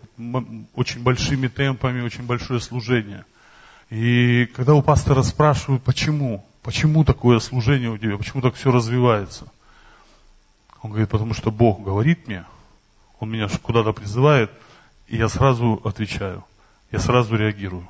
очень 0.75 1.03
большими 1.03 1.47
темпами, 1.47 2.01
очень 2.01 2.23
большое 2.23 2.59
служение. 2.59 3.25
И 3.89 4.47
когда 4.55 4.73
у 4.73 4.81
пастора 4.81 5.23
спрашивают, 5.23 5.83
почему, 5.83 6.45
почему 6.63 7.05
такое 7.05 7.39
служение 7.39 7.89
у 7.89 7.97
тебя, 7.97 8.17
почему 8.17 8.41
так 8.41 8.55
все 8.55 8.71
развивается, 8.71 9.47
он 10.81 10.91
говорит, 10.91 11.09
потому 11.09 11.33
что 11.33 11.51
Бог 11.51 11.81
говорит 11.81 12.27
мне, 12.27 12.45
Он 13.19 13.29
меня 13.29 13.47
куда-то 13.61 13.93
призывает, 13.93 14.51
и 15.07 15.17
я 15.17 15.27
сразу 15.27 15.81
отвечаю. 15.83 16.43
Я 16.91 16.99
сразу 16.99 17.35
реагирую. 17.35 17.87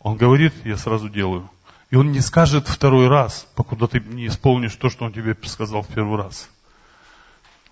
Он 0.00 0.16
говорит, 0.16 0.54
я 0.64 0.76
сразу 0.76 1.08
делаю. 1.08 1.50
И 1.90 1.96
он 1.96 2.12
не 2.12 2.20
скажет 2.20 2.68
второй 2.68 3.08
раз, 3.08 3.46
покуда 3.54 3.86
ты 3.86 4.00
не 4.00 4.26
исполнишь 4.26 4.74
то, 4.76 4.88
что 4.88 5.04
он 5.04 5.12
тебе 5.12 5.36
сказал 5.44 5.82
в 5.82 5.88
первый 5.88 6.16
раз. 6.16 6.48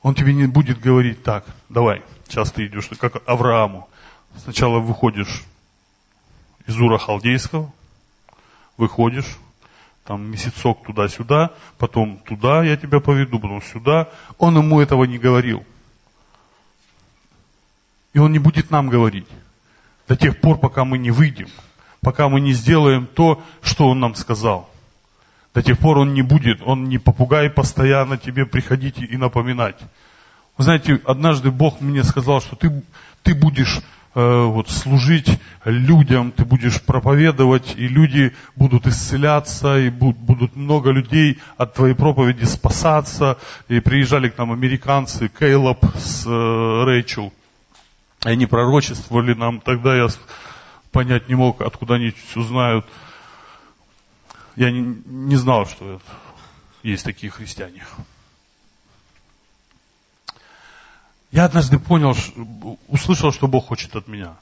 Он 0.03 0.15
тебе 0.15 0.35
не 0.35 0.47
будет 0.47 0.81
говорить 0.81 1.23
так, 1.23 1.45
давай, 1.69 2.03
сейчас 2.29 2.53
ты 2.53 2.67
идешь, 2.67 2.89
как 2.99 3.27
Аврааму. 3.27 3.89
Сначала 4.37 4.79
выходишь 4.79 5.45
из 6.67 6.79
Ура 6.79 6.99
Халдейского, 6.99 7.73
выходишь, 8.77 9.39
там 10.05 10.31
месяцок 10.31 10.85
туда-сюда, 10.87 11.53
потом 11.79 12.19
туда 12.19 12.63
я 12.63 12.77
тебя 12.77 13.01
поведу, 13.01 13.41
потом 13.41 13.63
сюда. 13.63 14.09
Он 14.39 14.57
ему 14.57 14.81
этого 14.81 15.05
не 15.05 15.19
говорил. 15.19 15.65
И 18.13 18.19
он 18.19 18.33
не 18.33 18.39
будет 18.39 18.71
нам 18.71 18.89
говорить 18.89 19.27
до 20.07 20.17
тех 20.17 20.41
пор, 20.41 20.59
пока 20.59 20.85
мы 20.85 20.99
не 20.99 21.11
выйдем, 21.11 21.49
пока 22.01 22.29
мы 22.29 22.41
не 22.41 22.53
сделаем 22.53 23.07
то, 23.07 23.43
что 23.63 23.89
он 23.89 24.01
нам 24.01 24.15
сказал. 24.15 24.71
До 25.55 25.63
тех 25.63 25.79
пор 25.79 25.99
он 25.99 26.15
не 26.15 26.23
будет, 26.23 26.61
он 26.63 26.85
не 26.85 26.99
попугай 26.99 27.49
постоянно 27.49 28.19
тебе 28.19 28.45
приходить 28.45 28.99
и 28.99 29.17
напоминать. 29.17 29.81
Вы 30.57 30.65
знаете, 30.65 31.01
однажды 31.05 31.51
Бог 31.51 31.81
мне 31.81 32.05
сказал, 32.05 32.41
что 32.41 32.57
ты, 32.57 32.83
ты 33.23 33.35
будешь 33.35 33.81
вот, 34.15 34.69
служить 34.69 35.41
людям, 35.65 36.31
ты 36.31 36.45
будешь 36.45 36.81
проповедовать, 36.81 37.75
и 37.77 37.89
люди 37.89 38.33
будут 38.55 38.87
исцеляться, 38.87 39.79
и 39.79 39.91
будут 39.91 40.55
много 40.55 40.91
людей 40.91 41.39
от 41.57 41.75
твоей 41.75 41.95
проповеди 41.95 42.45
спасаться. 42.45 43.39
И 43.69 43.81
приезжали 43.81 44.29
к 44.29 44.39
нам 44.39 44.53
американцы, 44.53 45.29
Кейлоп 45.29 45.85
с 45.97 46.25
э, 46.27 46.85
Рэйчел. 46.85 47.33
Они 48.23 48.47
пророчествовали 48.47 49.35
нам. 49.35 49.61
Тогда 49.61 49.97
я 49.97 50.09
понять 50.93 51.29
не 51.29 51.35
мог, 51.35 51.61
откуда 51.61 51.95
они 51.95 52.11
все 52.11 52.43
знают. 52.43 52.87
Я 54.57 54.71
не, 54.71 55.03
не 55.07 55.37
знал, 55.37 55.67
что 55.67 56.01
есть 56.85 57.05
такие 57.05 57.31
христиане. 57.31 57.83
Я 61.35 61.47
однажды 61.47 61.81
понял, 61.81 62.17
услышал, 62.87 63.33
что 63.33 63.49
Бог 63.49 63.67
хочет 63.67 63.97
от 63.97 64.07
меня. 64.07 64.37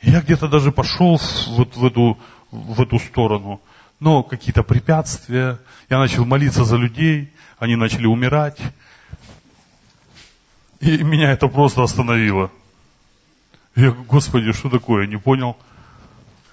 я 0.00 0.20
где-то 0.20 0.48
даже 0.48 0.72
пошел 0.72 1.20
вот 1.50 1.76
в 1.76 1.86
эту, 1.86 2.18
в 2.50 2.80
эту 2.80 2.98
сторону. 2.98 3.60
Но 4.00 4.24
какие-то 4.24 4.64
препятствия. 4.64 5.60
Я 5.88 5.98
начал 6.00 6.24
молиться 6.24 6.64
за 6.64 6.76
людей. 6.76 7.32
Они 7.60 7.76
начали 7.76 8.06
умирать. 8.06 8.58
И 10.80 11.04
меня 11.04 11.30
это 11.30 11.46
просто 11.46 11.84
остановило. 11.84 12.50
Я, 13.76 13.92
Господи, 13.92 14.50
что 14.50 14.70
такое? 14.70 15.06
Не 15.06 15.18
понял. 15.18 15.56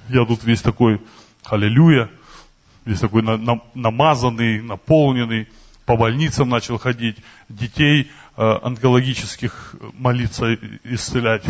Я 0.10 0.28
тут 0.28 0.44
весь 0.44 0.62
такой, 0.62 1.02
аллилуйя, 1.44 2.08
весь 2.86 3.00
такой 3.00 3.24
намазанный, 3.74 4.62
наполненный 4.62 5.48
по 5.90 5.98
больницам 5.98 6.50
начал 6.50 6.78
ходить, 6.78 7.18
детей 7.50 8.12
онкологических 8.40 9.76
молиться, 9.94 10.54
исцелять. 10.84 11.44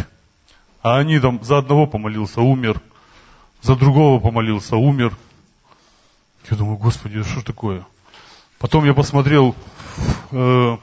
А 0.82 0.98
они 0.98 1.20
там 1.20 1.44
за 1.44 1.60
одного 1.60 1.88
помолился, 1.88 2.42
умер, 2.42 2.82
за 3.62 3.76
другого 3.76 4.20
помолился, 4.20 4.76
умер. 4.76 5.16
Я 6.50 6.58
думаю, 6.58 6.78
Господи, 6.78 7.22
что 7.24 7.44
такое? 7.44 7.86
Потом 8.58 8.86
я 8.86 8.94
посмотрел 8.94 9.56
э, 10.32 10.78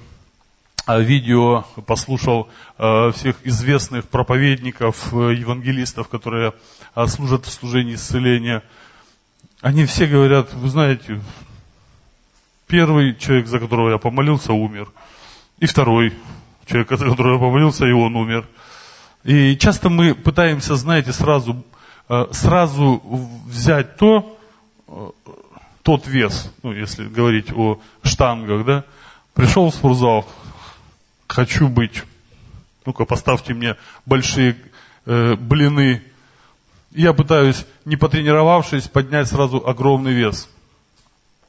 видео, 0.87 1.64
послушал 1.87 2.49
э, 2.79 3.11
всех 3.12 3.45
известных 3.45 4.09
проповедников, 4.09 5.12
э, 5.12 5.35
евангелистов, 5.35 6.09
которые 6.09 6.55
э, 6.95 7.07
служат 7.07 7.47
в 7.47 7.53
служении 7.53 7.95
исцеления. 7.95 8.62
Они 9.61 9.87
все 9.87 10.07
говорят, 10.07 10.53
вы 10.55 10.69
знаете, 10.69 11.21
Первый 12.66 13.14
человек, 13.14 13.47
за 13.47 13.61
которого 13.61 13.90
я 13.90 13.99
помолился, 13.99 14.53
умер. 14.53 14.88
И 15.59 15.66
второй 15.66 16.12
человек, 16.66 16.90
я 16.90 16.99
помолился, 16.99 17.87
и 17.87 17.92
он 17.92 18.14
умер. 18.16 18.47
И 19.25 19.57
часто 19.57 19.88
мы 19.88 20.14
пытаемся, 20.14 20.77
знаете, 20.77 21.12
сразу, 21.12 21.64
э, 22.09 22.27
сразу 22.33 23.03
взять 23.47 23.97
то, 23.97 24.38
э, 24.87 25.11
тот 25.83 26.07
вес, 26.07 26.53
ну, 26.62 26.73
если 26.73 27.09
говорить 27.09 27.53
о 27.53 27.81
штангах, 28.03 28.64
да, 28.66 28.85
пришел 29.35 29.71
в 29.71 29.75
спортзал, 29.75 30.29
хочу 31.27 31.69
быть, 31.69 32.03
ну-ка 32.85 33.05
поставьте 33.05 33.55
мне 33.55 33.77
большие 34.05 34.57
э, 35.07 35.37
блины. 35.37 36.03
Я 36.90 37.12
пытаюсь, 37.12 37.64
не 37.85 37.97
потренировавшись, 37.97 38.88
поднять 38.88 39.29
сразу 39.29 39.66
огромный 39.66 40.12
вес. 40.12 40.49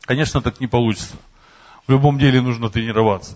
Конечно, 0.02 0.42
так 0.42 0.60
не 0.60 0.68
получится. 0.68 1.16
В 1.86 1.92
любом 1.92 2.18
деле 2.18 2.42
нужно 2.42 2.70
тренироваться. 2.70 3.36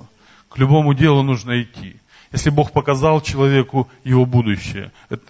К 0.51 0.57
любому 0.57 0.93
делу 0.93 1.23
нужно 1.23 1.61
идти. 1.61 1.95
Если 2.33 2.49
Бог 2.49 2.73
показал 2.73 3.21
человеку 3.21 3.89
его 4.03 4.25
будущее, 4.25 4.91
это, 5.09 5.23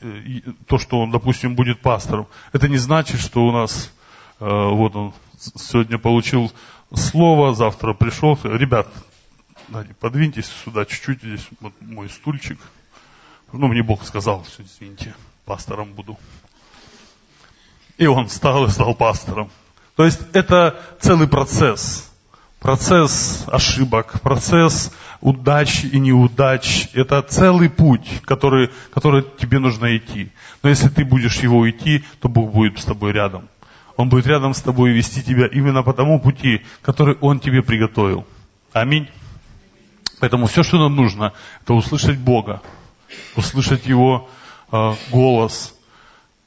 э, 0.00 0.40
то, 0.66 0.78
что 0.78 1.00
он, 1.00 1.10
допустим, 1.10 1.56
будет 1.56 1.80
пастором, 1.80 2.28
это 2.52 2.68
не 2.68 2.78
значит, 2.78 3.20
что 3.20 3.44
у 3.44 3.50
нас, 3.50 3.92
э, 4.38 4.44
вот 4.44 4.94
он 4.94 5.14
сегодня 5.56 5.98
получил 5.98 6.52
слово, 6.94 7.54
завтра 7.54 7.92
пришел, 7.92 8.38
ребят, 8.44 8.86
подвиньтесь 9.98 10.46
сюда 10.64 10.84
чуть-чуть, 10.84 11.22
здесь 11.22 11.46
вот 11.60 11.72
мой 11.80 12.08
стульчик. 12.08 12.58
Ну, 13.52 13.66
мне 13.66 13.82
Бог 13.82 14.04
сказал, 14.04 14.44
что, 14.44 14.62
извините, 14.62 15.14
пастором 15.44 15.92
буду. 15.92 16.16
И 17.98 18.06
он 18.06 18.28
встал 18.28 18.66
и 18.66 18.70
стал 18.70 18.94
пастором. 18.94 19.50
То 19.96 20.04
есть 20.04 20.20
это 20.34 20.80
целый 21.00 21.26
процесс. 21.26 22.12
Процесс 22.66 23.44
ошибок, 23.46 24.20
процесс 24.22 24.92
удач 25.20 25.84
и 25.84 26.00
неудач. 26.00 26.88
Это 26.94 27.22
целый 27.22 27.70
путь, 27.70 28.08
который, 28.24 28.72
который 28.92 29.24
тебе 29.38 29.60
нужно 29.60 29.96
идти. 29.96 30.32
Но 30.64 30.70
если 30.70 30.88
ты 30.88 31.04
будешь 31.04 31.36
его 31.36 31.70
идти, 31.70 32.04
то 32.20 32.28
Бог 32.28 32.50
будет 32.50 32.80
с 32.80 32.84
тобой 32.84 33.12
рядом. 33.12 33.48
Он 33.96 34.08
будет 34.08 34.26
рядом 34.26 34.52
с 34.52 34.62
тобой 34.62 34.90
и 34.90 34.94
вести 34.94 35.22
тебя 35.22 35.46
именно 35.46 35.84
по 35.84 35.92
тому 35.92 36.18
пути, 36.18 36.60
который 36.82 37.16
Он 37.20 37.38
тебе 37.38 37.62
приготовил. 37.62 38.26
Аминь. 38.72 39.08
Поэтому 40.18 40.46
все, 40.46 40.64
что 40.64 40.78
нам 40.78 40.96
нужно, 40.96 41.34
это 41.62 41.72
услышать 41.72 42.18
Бога, 42.18 42.62
услышать 43.36 43.86
Его 43.86 44.28
э, 44.72 44.92
голос 45.12 45.72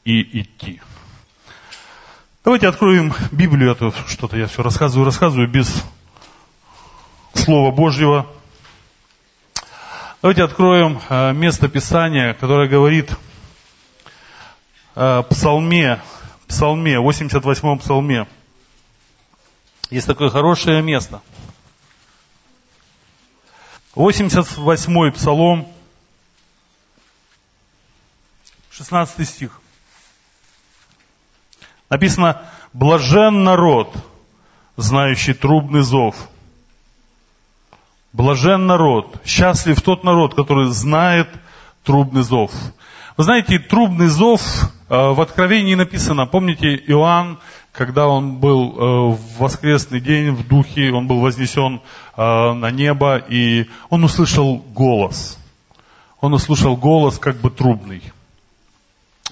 и 0.03 0.41
идти. 0.41 0.81
Давайте 2.43 2.67
откроем 2.67 3.13
Библию, 3.31 3.77
а 3.79 3.93
что-то 4.09 4.35
я 4.35 4.47
все 4.47 4.63
рассказываю, 4.63 5.05
рассказываю 5.05 5.47
без 5.47 5.85
Слова 7.33 7.71
Божьего. 7.71 8.27
Давайте 10.21 10.43
откроем 10.43 11.01
э, 11.09 11.33
место 11.33 11.67
Писания, 11.67 12.33
которое 12.33 12.67
говорит 12.67 13.11
псалме, 15.29 16.01
псалме, 16.47 16.95
88-м 16.95 17.79
псалме. 17.79 18.27
Есть 19.89 20.07
такое 20.07 20.29
хорошее 20.29 20.81
место. 20.81 21.21
88-й 23.95 25.11
псалом, 25.11 25.67
16 28.71 29.27
стих. 29.27 29.61
Написано, 31.89 32.41
блажен 32.73 33.43
народ, 33.43 33.95
знающий 34.77 35.33
трубный 35.33 35.81
зов. 35.81 36.29
Блажен 38.11 38.65
народ, 38.65 39.21
счастлив 39.23 39.81
тот 39.81 40.03
народ, 40.03 40.33
который 40.33 40.67
знает 40.67 41.29
трубный 41.83 42.23
зов. 42.23 42.51
Вы 43.17 43.23
знаете, 43.23 43.59
трубный 43.59 44.07
зов 44.07 44.41
э, 44.89 44.95
в 44.95 45.21
Откровении 45.21 45.75
написано, 45.75 46.25
помните, 46.25 46.75
Иоанн, 46.87 47.37
когда 47.71 48.07
он 48.07 48.37
был 48.37 48.71
э, 48.71 49.15
в 49.15 49.37
воскресный 49.37 49.99
день 49.99 50.31
в 50.31 50.47
духе, 50.47 50.91
он 50.91 51.05
был 51.05 51.19
вознесен 51.19 51.81
э, 52.17 52.53
на 52.53 52.71
небо, 52.71 53.17
и 53.17 53.67
он 53.89 54.03
услышал 54.03 54.57
голос. 54.57 55.37
Он 56.19 56.33
услышал 56.33 56.75
голос 56.75 57.19
как 57.19 57.37
бы 57.37 57.51
трубный. 57.51 58.01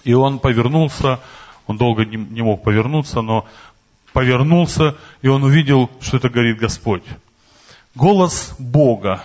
И 0.04 0.13
он 0.13 0.40
повернулся, 0.40 1.20
он 1.66 1.78
долго 1.78 2.06
не, 2.06 2.42
мог 2.42 2.63
повернуться, 2.63 3.22
но 3.22 3.46
повернулся, 4.13 4.96
и 5.22 5.28
он 5.28 5.44
увидел, 5.44 5.90
что 6.00 6.18
это 6.18 6.30
говорит 6.30 6.60
Господь. 6.60 7.04
Голос 7.98 8.54
Бога, 8.60 9.24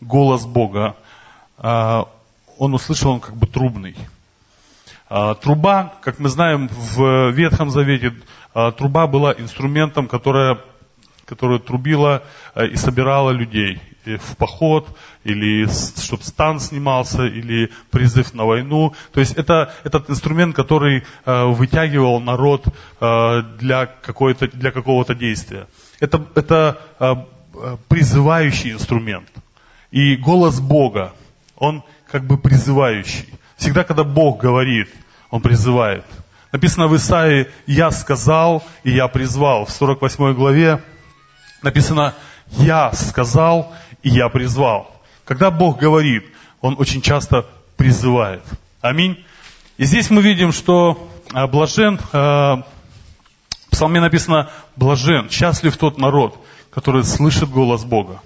голос 0.00 0.46
Бога, 0.46 0.96
а, 1.58 2.08
он 2.56 2.72
услышал, 2.72 3.10
он 3.10 3.20
как 3.20 3.36
бы 3.36 3.46
трубный. 3.46 3.94
А, 5.10 5.34
труба, 5.34 5.92
как 6.00 6.18
мы 6.18 6.30
знаем, 6.30 6.70
в 6.72 7.30
Ветхом 7.32 7.68
Завете, 7.68 8.14
а, 8.54 8.72
труба 8.72 9.06
была 9.06 9.34
инструментом, 9.34 10.08
которая 10.08 10.60
которая 11.26 11.58
трубила 11.58 12.22
и 12.54 12.76
собирала 12.76 13.30
людей 13.30 13.80
в 14.04 14.36
поход, 14.36 14.86
или 15.24 15.66
чтобы 15.66 16.22
стан 16.22 16.60
снимался, 16.60 17.24
или 17.24 17.70
призыв 17.90 18.34
на 18.34 18.44
войну. 18.44 18.94
То 19.12 19.20
есть 19.20 19.32
это 19.32 19.72
этот 19.84 20.10
инструмент, 20.10 20.54
который 20.54 21.02
вытягивал 21.24 22.20
народ 22.20 22.66
для, 23.00 23.88
для 23.98 24.70
какого-то 24.70 25.14
действия. 25.14 25.66
Это, 25.98 26.26
это 26.34 27.26
призывающий 27.88 28.72
инструмент. 28.72 29.28
И 29.90 30.16
голос 30.16 30.60
Бога, 30.60 31.12
он 31.56 31.82
как 32.10 32.24
бы 32.24 32.38
призывающий. 32.38 33.28
Всегда, 33.56 33.84
когда 33.84 34.04
Бог 34.04 34.40
говорит, 34.40 34.88
Он 35.30 35.40
призывает. 35.40 36.04
Написано 36.52 36.86
в 36.86 36.96
Исаии, 36.96 37.48
«Я 37.66 37.90
сказал, 37.90 38.62
и 38.84 38.92
я 38.92 39.08
призвал». 39.08 39.64
В 39.64 39.70
48 39.70 40.34
главе 40.34 40.82
написано, 41.62 42.14
«Я 42.50 42.92
сказал, 42.92 43.72
и 44.02 44.10
я 44.10 44.28
призвал». 44.28 44.94
Когда 45.24 45.50
Бог 45.50 45.78
говорит, 45.78 46.24
Он 46.60 46.76
очень 46.78 47.02
часто 47.02 47.46
призывает. 47.76 48.42
Аминь. 48.80 49.24
И 49.76 49.84
здесь 49.84 50.10
мы 50.10 50.22
видим, 50.22 50.52
что 50.52 51.08
а, 51.32 51.46
блажен, 51.46 51.98
а, 52.12 52.62
в 53.66 53.70
псалме 53.70 54.00
написано, 54.00 54.50
блажен, 54.76 55.30
счастлив 55.30 55.76
тот 55.76 55.98
народ, 55.98 56.38
который 56.74 57.04
слышит 57.04 57.48
голос 57.50 57.84
Бога, 57.84 58.20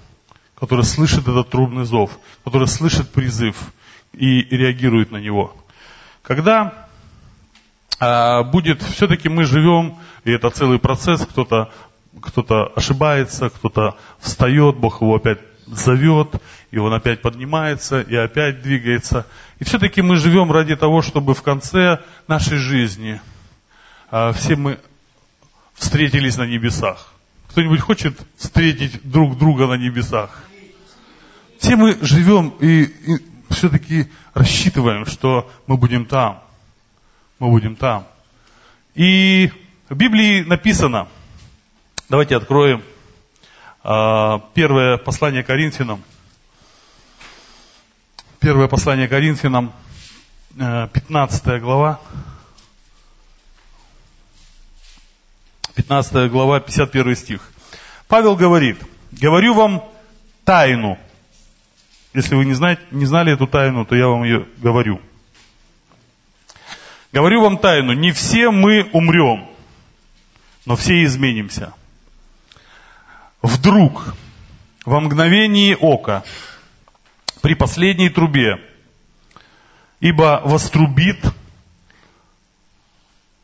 который 0.58 0.84
слышит 0.84 1.28
этот 1.28 1.50
трубный 1.50 1.84
зов, 1.84 2.18
который 2.44 2.66
слышит 2.66 3.10
призыв 3.10 3.56
и 4.12 4.40
реагирует 4.42 5.10
на 5.10 5.18
него. 5.18 5.54
Когда 6.22 6.88
а, 8.00 8.42
будет, 8.44 8.82
все-таки 8.82 9.28
мы 9.28 9.44
живем, 9.44 9.98
и 10.24 10.32
это 10.32 10.48
целый 10.50 10.78
процесс, 10.78 11.26
кто-то 11.26 11.70
кто 12.22 12.72
ошибается, 12.74 13.50
кто-то 13.50 13.96
встает, 14.18 14.76
Бог 14.76 15.02
его 15.02 15.16
опять 15.16 15.38
зовет, 15.66 16.34
и 16.70 16.78
он 16.78 16.92
опять 16.92 17.20
поднимается, 17.20 18.00
и 18.00 18.16
опять 18.16 18.62
двигается. 18.62 19.26
И 19.58 19.64
все-таки 19.64 20.00
мы 20.00 20.16
живем 20.16 20.50
ради 20.50 20.74
того, 20.74 21.02
чтобы 21.02 21.34
в 21.34 21.42
конце 21.42 22.00
нашей 22.26 22.56
жизни 22.56 23.20
а, 24.10 24.32
все 24.32 24.56
мы 24.56 24.78
встретились 25.74 26.38
на 26.38 26.46
небесах. 26.46 27.12
Кто-нибудь 27.48 27.80
хочет 27.80 28.18
встретить 28.36 29.00
друг 29.02 29.38
друга 29.38 29.66
на 29.66 29.74
небесах? 29.74 30.44
Все 31.58 31.76
мы 31.76 31.98
живем 32.02 32.50
и, 32.60 32.82
и 32.84 33.18
все-таки 33.50 34.08
рассчитываем, 34.34 35.06
что 35.06 35.50
мы 35.66 35.76
будем 35.76 36.06
там 36.06 36.42
мы 37.38 37.50
будем 37.50 37.76
там. 37.76 38.06
И 38.94 39.50
в 39.88 39.94
Библии 39.94 40.42
написано, 40.42 41.08
давайте 42.08 42.36
откроем 42.36 42.82
а, 43.82 44.40
первое 44.54 44.98
послание 44.98 45.44
Коринфянам. 45.44 46.02
Первое 48.40 48.68
послание 48.68 49.08
Коринфянам, 49.08 49.72
15 50.56 51.46
э, 51.46 51.58
глава. 51.58 52.00
15 55.78 56.28
глава, 56.32 56.58
51 56.58 57.14
стих. 57.14 57.52
Павел 58.08 58.34
говорит, 58.34 58.78
говорю 59.12 59.54
вам 59.54 59.84
тайну. 60.44 60.98
Если 62.14 62.34
вы 62.34 62.46
не, 62.46 62.54
знаете, 62.54 62.82
не 62.90 63.06
знали 63.06 63.32
эту 63.32 63.46
тайну, 63.46 63.84
то 63.84 63.94
я 63.94 64.08
вам 64.08 64.24
ее 64.24 64.48
говорю. 64.56 65.00
Говорю 67.12 67.42
вам 67.42 67.58
тайну, 67.58 67.92
не 67.92 68.10
все 68.10 68.50
мы 68.50 68.90
умрем, 68.92 69.46
но 70.66 70.74
все 70.74 71.04
изменимся. 71.04 71.72
Вдруг, 73.40 74.16
во 74.84 75.00
мгновении 75.00 75.76
ока, 75.78 76.24
при 77.40 77.54
последней 77.54 78.08
трубе, 78.08 78.60
ибо 80.00 80.42
вострубит, 80.44 81.24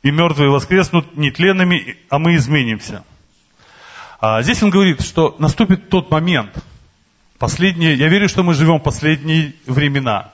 и 0.05 0.11
мертвые 0.11 0.51
воскреснут 0.51 1.17
нетленными, 1.17 1.97
а 2.11 2.19
мы 2.19 2.37
изменимся. 2.37 3.05
А 4.21 4.43
здесь 4.43 4.63
он 4.63 4.69
говорит, 4.69 5.01
что 5.01 5.35
наступит 5.39 5.89
тот 5.89 6.11
момент, 6.11 6.63
последние, 7.39 7.95
я 7.95 8.09
верю, 8.09 8.29
что 8.29 8.43
мы 8.43 8.53
живем 8.53 8.79
в 8.79 8.83
последние 8.83 9.55
времена. 9.67 10.31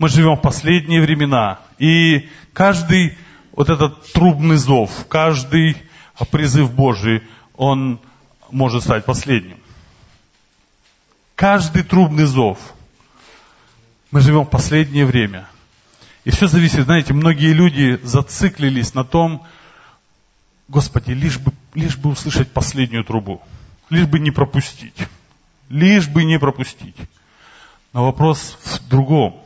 Мы 0.00 0.08
живем 0.08 0.34
в 0.34 0.40
последние 0.40 1.00
времена. 1.00 1.60
И 1.78 2.28
каждый 2.52 3.16
вот 3.52 3.70
этот 3.70 4.12
трубный 4.12 4.56
зов, 4.56 4.90
каждый 5.08 5.76
призыв 6.32 6.72
Божий, 6.72 7.22
он 7.56 8.00
может 8.50 8.82
стать 8.82 9.04
последним. 9.04 9.58
Каждый 11.36 11.84
трубный 11.84 12.24
зов. 12.24 12.58
Мы 14.10 14.20
живем 14.20 14.42
в 14.42 14.50
последнее 14.50 15.06
время. 15.06 15.46
И 16.24 16.30
все 16.30 16.48
зависит, 16.48 16.84
знаете, 16.84 17.14
многие 17.14 17.52
люди 17.52 17.98
зациклились 18.02 18.94
на 18.94 19.04
том, 19.04 19.46
Господи, 20.68 21.12
лишь 21.12 21.38
бы, 21.38 21.52
лишь 21.74 21.96
бы 21.96 22.10
услышать 22.10 22.52
последнюю 22.52 23.04
трубу, 23.04 23.42
лишь 23.88 24.06
бы 24.06 24.20
не 24.20 24.30
пропустить, 24.30 25.08
лишь 25.68 26.08
бы 26.08 26.24
не 26.24 26.38
пропустить. 26.38 26.96
Но 27.92 28.04
вопрос 28.04 28.56
в 28.62 28.88
другом. 28.88 29.42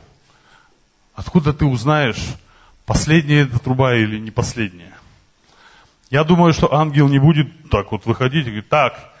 Откуда 1.15 1.53
ты 1.53 1.65
узнаешь, 1.65 2.21
последняя 2.85 3.41
эта 3.41 3.57
труба 3.57 3.95
или 3.95 4.19
не 4.19 4.29
последняя? 4.29 4.93
Я 6.11 6.23
думаю, 6.23 6.53
что 6.53 6.71
ангел 6.73 7.07
не 7.07 7.17
будет 7.17 7.69
так 7.71 7.91
вот 7.91 8.05
выходить 8.05 8.45
и 8.45 8.49
говорить, 8.49 8.69
так, 8.69 9.13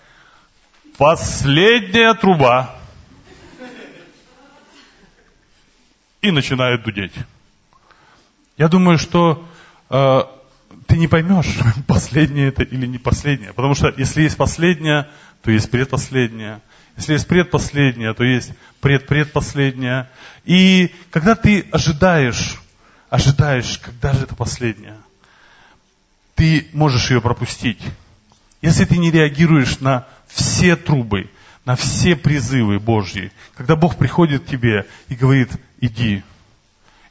последняя 0.97 2.13
труба. 2.13 2.75
И 6.21 6.31
начинает 6.31 6.83
дудеть. 6.83 7.13
Я 8.57 8.69
думаю, 8.69 8.97
что 8.97 9.45
э, 9.89 10.21
ты 10.87 10.97
не 10.97 11.07
поймешь, 11.07 11.57
последняя 11.87 12.47
это 12.47 12.63
или 12.63 12.85
не 12.85 12.97
последняя. 12.97 13.53
Потому 13.53 13.75
что 13.75 13.93
если 13.97 14.21
есть 14.21 14.37
последняя, 14.37 15.09
то 15.41 15.51
есть 15.51 15.69
предпоследняя. 15.69 16.61
Если 16.97 17.13
есть 17.13 17.27
предпоследняя, 17.27 18.13
то 18.13 18.23
есть 18.23 18.53
предпредпоследняя. 18.79 20.09
И 20.45 20.93
когда 21.11 21.35
ты 21.35 21.67
ожидаешь, 21.71 22.61
ожидаешь, 23.09 23.77
когда 23.79 24.13
же 24.13 24.23
это 24.23 24.35
последняя, 24.35 24.97
ты 26.35 26.67
можешь 26.73 27.11
ее 27.11 27.21
пропустить. 27.21 27.81
Если 28.61 28.85
ты 28.85 28.97
не 28.97 29.11
реагируешь 29.11 29.79
на 29.79 30.07
все 30.27 30.75
трубы, 30.75 31.29
на 31.65 31.75
все 31.75 32.15
призывы 32.15 32.79
Божьи, 32.79 33.31
когда 33.55 33.75
Бог 33.75 33.97
приходит 33.97 34.43
к 34.43 34.47
тебе 34.47 34.85
и 35.09 35.15
говорит, 35.15 35.49
иди, 35.81 36.23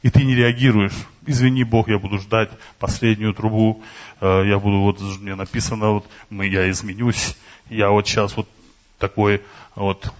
и 0.01 0.09
ты 0.09 0.23
не 0.23 0.35
реагируешь, 0.35 0.95
извини, 1.25 1.63
Бог, 1.63 1.87
я 1.87 1.99
буду 1.99 2.19
ждать 2.19 2.49
последнюю 2.79 3.33
трубу, 3.33 3.83
э, 4.21 4.43
я 4.47 4.59
буду, 4.59 4.79
вот 4.79 5.01
мне 5.19 5.35
написано, 5.35 5.91
вот, 5.91 6.07
я 6.29 6.69
изменюсь, 6.69 7.35
я 7.69 7.89
вот 7.89 8.07
сейчас 8.07 8.35
вот 8.37 8.47
такой 8.97 9.41
вот 9.75 10.13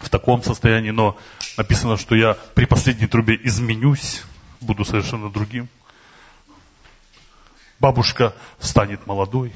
в 0.00 0.08
таком 0.08 0.42
состоянии, 0.42 0.90
но 0.90 1.18
написано, 1.56 1.96
что 1.96 2.14
я 2.14 2.34
при 2.54 2.64
последней 2.64 3.06
трубе 3.06 3.38
изменюсь, 3.42 4.22
буду 4.60 4.84
совершенно 4.84 5.30
другим. 5.30 5.68
Бабушка 7.78 8.34
станет 8.58 9.06
молодой, 9.06 9.52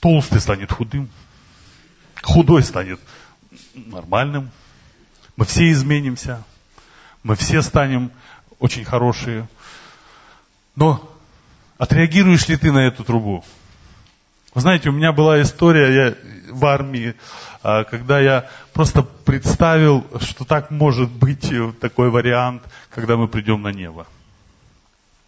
толстый 0.00 0.40
станет 0.40 0.72
худым, 0.72 1.10
худой 2.22 2.62
станет 2.62 3.00
нормальным. 3.74 4.50
Мы 5.36 5.44
все 5.44 5.70
изменимся, 5.70 6.42
мы 7.22 7.36
все 7.36 7.60
станем 7.62 8.10
очень 8.64 8.82
хорошие. 8.82 9.46
Но 10.74 11.06
отреагируешь 11.76 12.48
ли 12.48 12.56
ты 12.56 12.72
на 12.72 12.86
эту 12.86 13.04
трубу? 13.04 13.44
Вы 14.54 14.62
знаете, 14.62 14.88
у 14.88 14.92
меня 14.92 15.12
была 15.12 15.42
история 15.42 15.94
я 15.94 16.14
в 16.50 16.64
армии, 16.64 17.14
а, 17.62 17.84
когда 17.84 18.20
я 18.20 18.48
просто 18.72 19.02
представил, 19.02 20.06
что 20.18 20.46
так 20.46 20.70
может 20.70 21.10
быть 21.10 21.52
э, 21.52 21.74
такой 21.78 22.08
вариант, 22.08 22.62
когда 22.88 23.18
мы 23.18 23.28
придем 23.28 23.60
на 23.60 23.68
небо. 23.70 24.06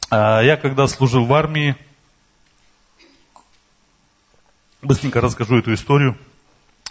А, 0.09 0.41
я 0.41 0.57
когда 0.57 0.87
служил 0.87 1.27
в 1.27 1.35
армии, 1.35 1.77
быстренько 4.81 5.21
расскажу 5.21 5.59
эту 5.59 5.75
историю, 5.75 6.17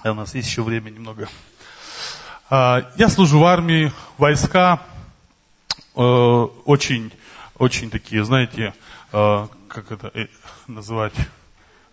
у 0.03 0.13
нас 0.13 0.36
есть 0.36 0.47
еще 0.47 0.62
время 0.62 0.91
немного. 0.91 1.27
А, 2.51 2.91
я 2.97 3.10
служу 3.10 3.39
в 3.39 3.45
армии, 3.45 3.91
войска, 4.19 4.79
э, 4.84 4.94
очень, 5.95 7.12
очень 7.58 7.89
такие, 7.89 8.23
знаете, 8.23 8.73
э, 9.13 9.47
как 9.67 9.91
это 9.91 10.12
называть, 10.67 11.13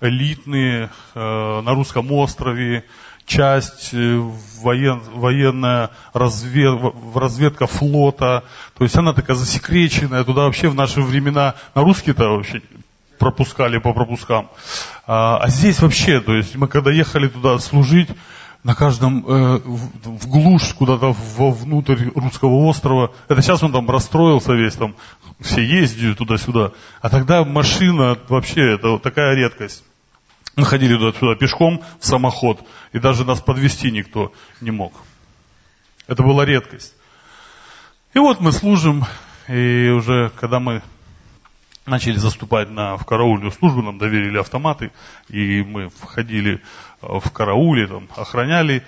элитные 0.01 0.91
э, 1.15 1.61
на 1.61 1.75
русском 1.75 2.11
острове, 2.13 2.85
часть 3.25 3.91
э, 3.95 4.17
воен, 4.61 5.01
военная 5.15 5.91
развед, 6.13 6.79
разведка 7.15 7.67
флота. 7.67 8.45
То 8.77 8.85
есть 8.85 8.97
она 8.97 9.13
такая 9.13 9.37
засекреченная, 9.37 10.25
туда 10.25 10.43
вообще 10.43 10.69
в 10.69 10.75
наши 10.75 11.01
времена, 11.01 11.55
на 11.75 11.83
русский-то 11.83 12.29
вообще 12.29 12.63
пропускали 13.19 13.79
по 13.79 13.93
пропускам. 13.93 14.49
А, 15.07 15.39
а 15.39 15.49
здесь 15.49 15.81
вообще, 15.81 16.21
то 16.21 16.35
есть 16.35 16.57
мы 16.57 16.67
когда 16.67 16.91
ехали 16.91 17.29
туда 17.29 17.59
служить, 17.59 18.09
на 18.65 18.75
каждом, 18.75 19.25
э, 19.27 19.59
в, 19.59 20.19
в 20.19 20.29
глушь 20.29 20.75
куда-то 20.75 21.13
вовнутрь 21.13 22.11
русского 22.15 22.67
острова. 22.69 23.13
Это 23.29 23.43
сейчас 23.43 23.63
он 23.63 23.73
там 23.73 23.91
расстроился 23.91 24.53
весь, 24.53 24.75
там 24.75 24.95
все 25.41 25.65
ездили 25.65 26.15
туда-сюда. 26.15 26.73
А 27.01 27.11
тогда 27.11 27.45
машина 27.45 28.17
вообще, 28.29 28.75
это 28.75 28.91
вот 28.91 29.03
такая 29.03 29.35
редкость. 29.35 29.85
Мы 30.55 30.65
ходили 30.65 30.97
туда-сюда 30.97 31.35
пешком 31.35 31.83
в 31.99 32.07
самоход, 32.07 32.61
и 32.93 32.99
даже 32.99 33.25
нас 33.25 33.41
подвести 33.41 33.91
никто 33.91 34.33
не 34.61 34.71
мог. 34.71 34.93
Это 36.07 36.23
была 36.23 36.45
редкость. 36.45 36.95
И 38.15 38.19
вот 38.19 38.41
мы 38.41 38.53
служим, 38.53 39.05
и 39.49 39.89
уже 39.89 40.31
когда 40.39 40.61
мы 40.61 40.83
начали 41.87 42.17
заступать 42.17 42.71
на, 42.71 42.97
в 42.97 43.05
караульную 43.05 43.51
службу, 43.51 43.83
нам 43.83 43.99
доверили 43.99 44.39
автоматы, 44.39 44.93
и 45.29 45.63
мы 45.63 45.89
входили 45.89 46.61
в 47.03 47.31
карауле, 47.31 47.87
там, 47.87 48.09
охраняли. 48.17 48.85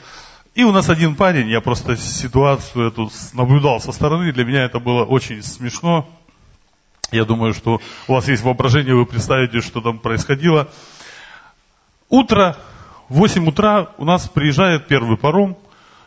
И 0.55 0.64
у 0.64 0.72
нас 0.72 0.88
один 0.88 1.16
парень, 1.16 1.48
я 1.48 1.61
просто 1.61 1.96
ситуацию 1.96 2.88
эту 2.88 3.11
наблюдал 3.33 3.81
со 3.81 3.92
стороны, 3.92 4.33
для 4.33 4.44
меня 4.44 4.64
это 4.64 4.79
было 4.79 5.05
очень 5.05 5.42
смешно. 5.42 6.09
Я 7.11 7.24
думаю, 7.24 7.55
что 7.55 7.81
у 8.09 8.12
вас 8.12 8.29
есть 8.29 8.42
воображение, 8.42 8.94
вы 8.94 9.05
представите, 9.05 9.61
что 9.61 9.81
там 9.81 9.98
происходило. 9.98 10.68
Утро, 12.09 12.57
в 13.09 13.16
8 13.16 13.48
утра 13.48 13.90
у 13.98 14.05
нас 14.05 14.29
приезжает 14.29 14.87
первый 14.87 15.16
паром, 15.16 15.57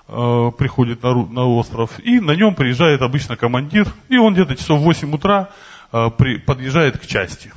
э, 0.08 0.52
приходит 0.58 1.04
на, 1.04 1.14
на 1.14 1.46
остров, 1.46 2.00
и 2.00 2.20
на 2.20 2.32
нем 2.32 2.56
приезжает 2.56 3.02
обычно 3.02 3.36
командир, 3.36 3.88
и 4.10 4.18
он 4.18 4.34
где-то 4.34 4.56
часов 4.56 4.80
в 4.80 4.84
8 4.84 5.14
утра 5.14 5.50
Э, 5.92 6.10
при, 6.10 6.38
подъезжает 6.38 6.98
к 6.98 7.06
части. 7.06 7.52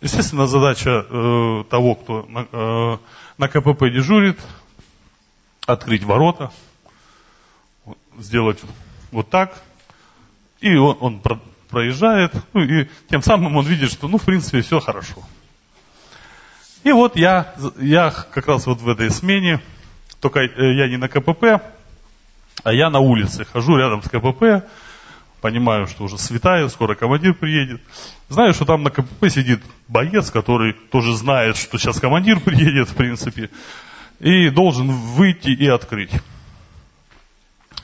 Естественно, 0.00 0.46
задача 0.46 1.06
э, 1.08 1.64
того, 1.70 1.94
кто 1.94 2.26
э, 2.28 2.98
на 3.38 3.48
КПП 3.48 3.90
дежурит, 3.90 4.38
открыть 5.66 6.04
ворота, 6.04 6.52
сделать 8.18 8.60
вот 9.10 9.30
так, 9.30 9.62
и 10.60 10.74
он, 10.76 10.96
он 11.00 11.20
про, 11.20 11.40
проезжает, 11.68 12.32
ну 12.52 12.62
и 12.62 12.88
тем 13.08 13.22
самым 13.22 13.56
он 13.56 13.66
видит, 13.66 13.90
что, 13.90 14.08
ну, 14.08 14.18
в 14.18 14.24
принципе, 14.24 14.60
все 14.62 14.80
хорошо. 14.80 15.22
И 16.84 16.92
вот 16.92 17.16
я, 17.16 17.54
я 17.78 18.10
как 18.10 18.46
раз 18.46 18.66
вот 18.66 18.80
в 18.80 18.88
этой 18.88 19.10
смене, 19.10 19.60
только 20.20 20.40
э, 20.40 20.74
я 20.74 20.88
не 20.88 20.96
на 20.96 21.08
КПП, 21.08 21.62
а 22.62 22.72
я 22.72 22.90
на 22.90 23.00
улице, 23.00 23.44
хожу 23.44 23.76
рядом 23.76 24.02
с 24.02 24.08
КПП, 24.08 24.68
понимаю, 25.44 25.86
что 25.86 26.04
уже 26.04 26.16
светает, 26.16 26.70
скоро 26.70 26.94
командир 26.94 27.34
приедет. 27.34 27.82
Знаю, 28.30 28.54
что 28.54 28.64
там 28.64 28.82
на 28.82 28.88
КПП 28.88 29.28
сидит 29.28 29.60
боец, 29.88 30.30
который 30.30 30.72
тоже 30.72 31.14
знает, 31.14 31.58
что 31.58 31.76
сейчас 31.76 32.00
командир 32.00 32.40
приедет, 32.44 32.88
в 32.88 32.94
принципе, 32.94 33.50
и 34.20 34.48
должен 34.48 34.90
выйти 34.90 35.50
и 35.50 35.66
открыть. 35.66 36.12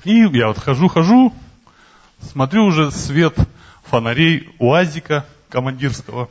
И 0.04 0.20
я 0.32 0.48
вот 0.48 0.58
хожу-хожу, 0.58 1.34
смотрю 2.22 2.64
уже 2.64 2.90
свет 2.90 3.36
фонарей 3.84 4.48
УАЗика 4.58 5.26
командирского. 5.50 6.30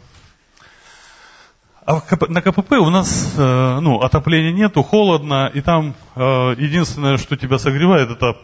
А 1.86 2.02
на 2.28 2.42
КПП 2.42 2.72
у 2.80 2.90
нас 2.90 3.36
э, 3.38 3.80
ну, 3.82 4.00
отопления 4.00 4.52
нету, 4.52 4.82
холодно, 4.82 5.52
и 5.54 5.62
там 5.62 5.94
э, 6.16 6.56
единственное, 6.58 7.18
что 7.18 7.38
тебя 7.38 7.60
согревает, 7.60 8.10
это 8.10 8.36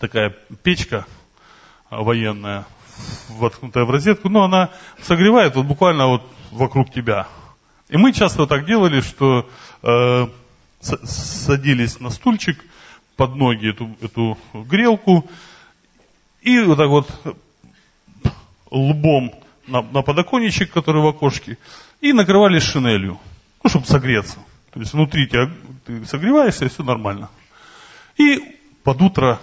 такая 0.00 0.34
печка 0.64 1.06
военная, 2.02 2.66
воткнутая 3.28 3.84
в 3.84 3.90
розетку, 3.90 4.28
но 4.28 4.44
она 4.44 4.70
согревает 5.02 5.56
вот 5.56 5.66
буквально 5.66 6.06
вот 6.06 6.22
вокруг 6.50 6.90
тебя. 6.92 7.26
И 7.88 7.96
мы 7.96 8.12
часто 8.12 8.46
так 8.46 8.66
делали, 8.66 9.00
что 9.00 9.48
э, 9.82 10.26
садились 10.80 12.00
на 12.00 12.10
стульчик 12.10 12.58
под 13.16 13.36
ноги 13.36 13.70
эту, 13.70 13.96
эту 14.00 14.38
грелку 14.52 15.28
и 16.42 16.60
вот 16.60 16.78
так 16.78 16.88
вот 16.88 17.08
лбом 18.70 19.32
на, 19.66 19.82
на 19.82 20.02
подоконничек, 20.02 20.72
который 20.72 21.02
в 21.02 21.06
окошке, 21.06 21.58
и 22.00 22.12
накрывались 22.12 22.62
шинелью, 22.62 23.18
ну, 23.62 23.70
чтобы 23.70 23.86
согреться. 23.86 24.38
То 24.72 24.80
есть 24.80 24.92
внутри 24.92 25.28
тебя 25.28 25.50
ты 25.86 26.04
согреваешься, 26.04 26.64
и 26.64 26.68
все 26.68 26.82
нормально. 26.82 27.30
И 28.16 28.40
под 28.82 29.00
утро 29.00 29.40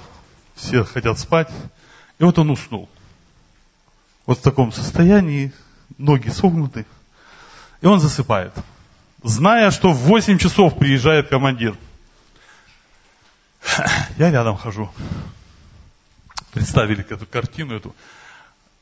все 0.56 0.84
хотят 0.84 1.18
спать, 1.18 1.50
и 2.22 2.24
вот 2.24 2.38
он 2.38 2.52
уснул. 2.52 2.88
Вот 4.28 4.38
в 4.38 4.42
таком 4.42 4.72
состоянии, 4.72 5.52
ноги 5.98 6.30
согнуты. 6.30 6.86
И 7.82 7.88
он 7.88 8.00
засыпает. 8.00 8.54
Зная, 9.24 9.72
что 9.72 9.92
в 9.92 9.98
8 10.04 10.38
часов 10.38 10.78
приезжает 10.78 11.30
командир. 11.30 11.76
Я 14.20 14.30
рядом 14.30 14.56
хожу. 14.56 14.92
Представили 16.54 17.04
эту 17.10 17.26
картину, 17.26 17.76
эту 17.76 17.96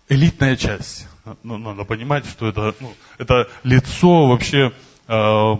элитная 0.09 0.57
часть. 0.57 1.07
Надо 1.43 1.85
понимать, 1.85 2.25
что 2.25 2.45
это, 2.45 2.75
ну, 2.81 2.93
это 3.19 3.47
лицо 3.63 4.27
вообще 4.27 4.73
э, 5.07 5.55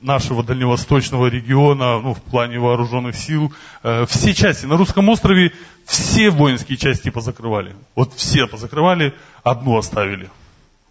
нашего 0.00 0.42
дальневосточного 0.42 1.26
региона, 1.26 2.00
ну, 2.00 2.14
в 2.14 2.22
плане 2.22 2.58
вооруженных 2.58 3.16
сил. 3.16 3.52
Э, 3.82 4.06
все 4.06 4.34
части 4.34 4.66
на 4.66 4.76
русском 4.76 5.08
острове, 5.08 5.52
все 5.84 6.30
воинские 6.30 6.78
части 6.78 7.10
позакрывали. 7.10 7.76
Вот 7.94 8.14
все 8.14 8.46
позакрывали, 8.46 9.14
одну 9.42 9.76
оставили. 9.76 10.30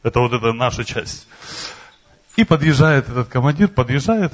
Это 0.03 0.19
вот 0.19 0.33
эта 0.33 0.53
наша 0.53 0.85
часть. 0.85 1.27
И 2.35 2.43
подъезжает 2.43 3.09
этот 3.09 3.27
командир, 3.27 3.67
подъезжает, 3.67 4.33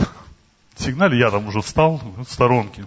сигнале, 0.76 1.18
я 1.18 1.32
там 1.32 1.48
уже 1.48 1.62
встал 1.62 2.02
в 2.18 2.26
сторонке. 2.26 2.86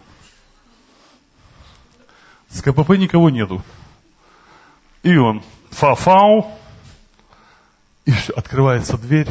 С 2.50 2.62
КПП 2.62 2.90
никого 2.90 3.30
нету. 3.30 3.62
И 5.02 5.16
он 5.16 5.42
фа-фау, 5.70 6.50
и 8.04 8.12
открывается 8.36 8.96
дверь, 8.96 9.28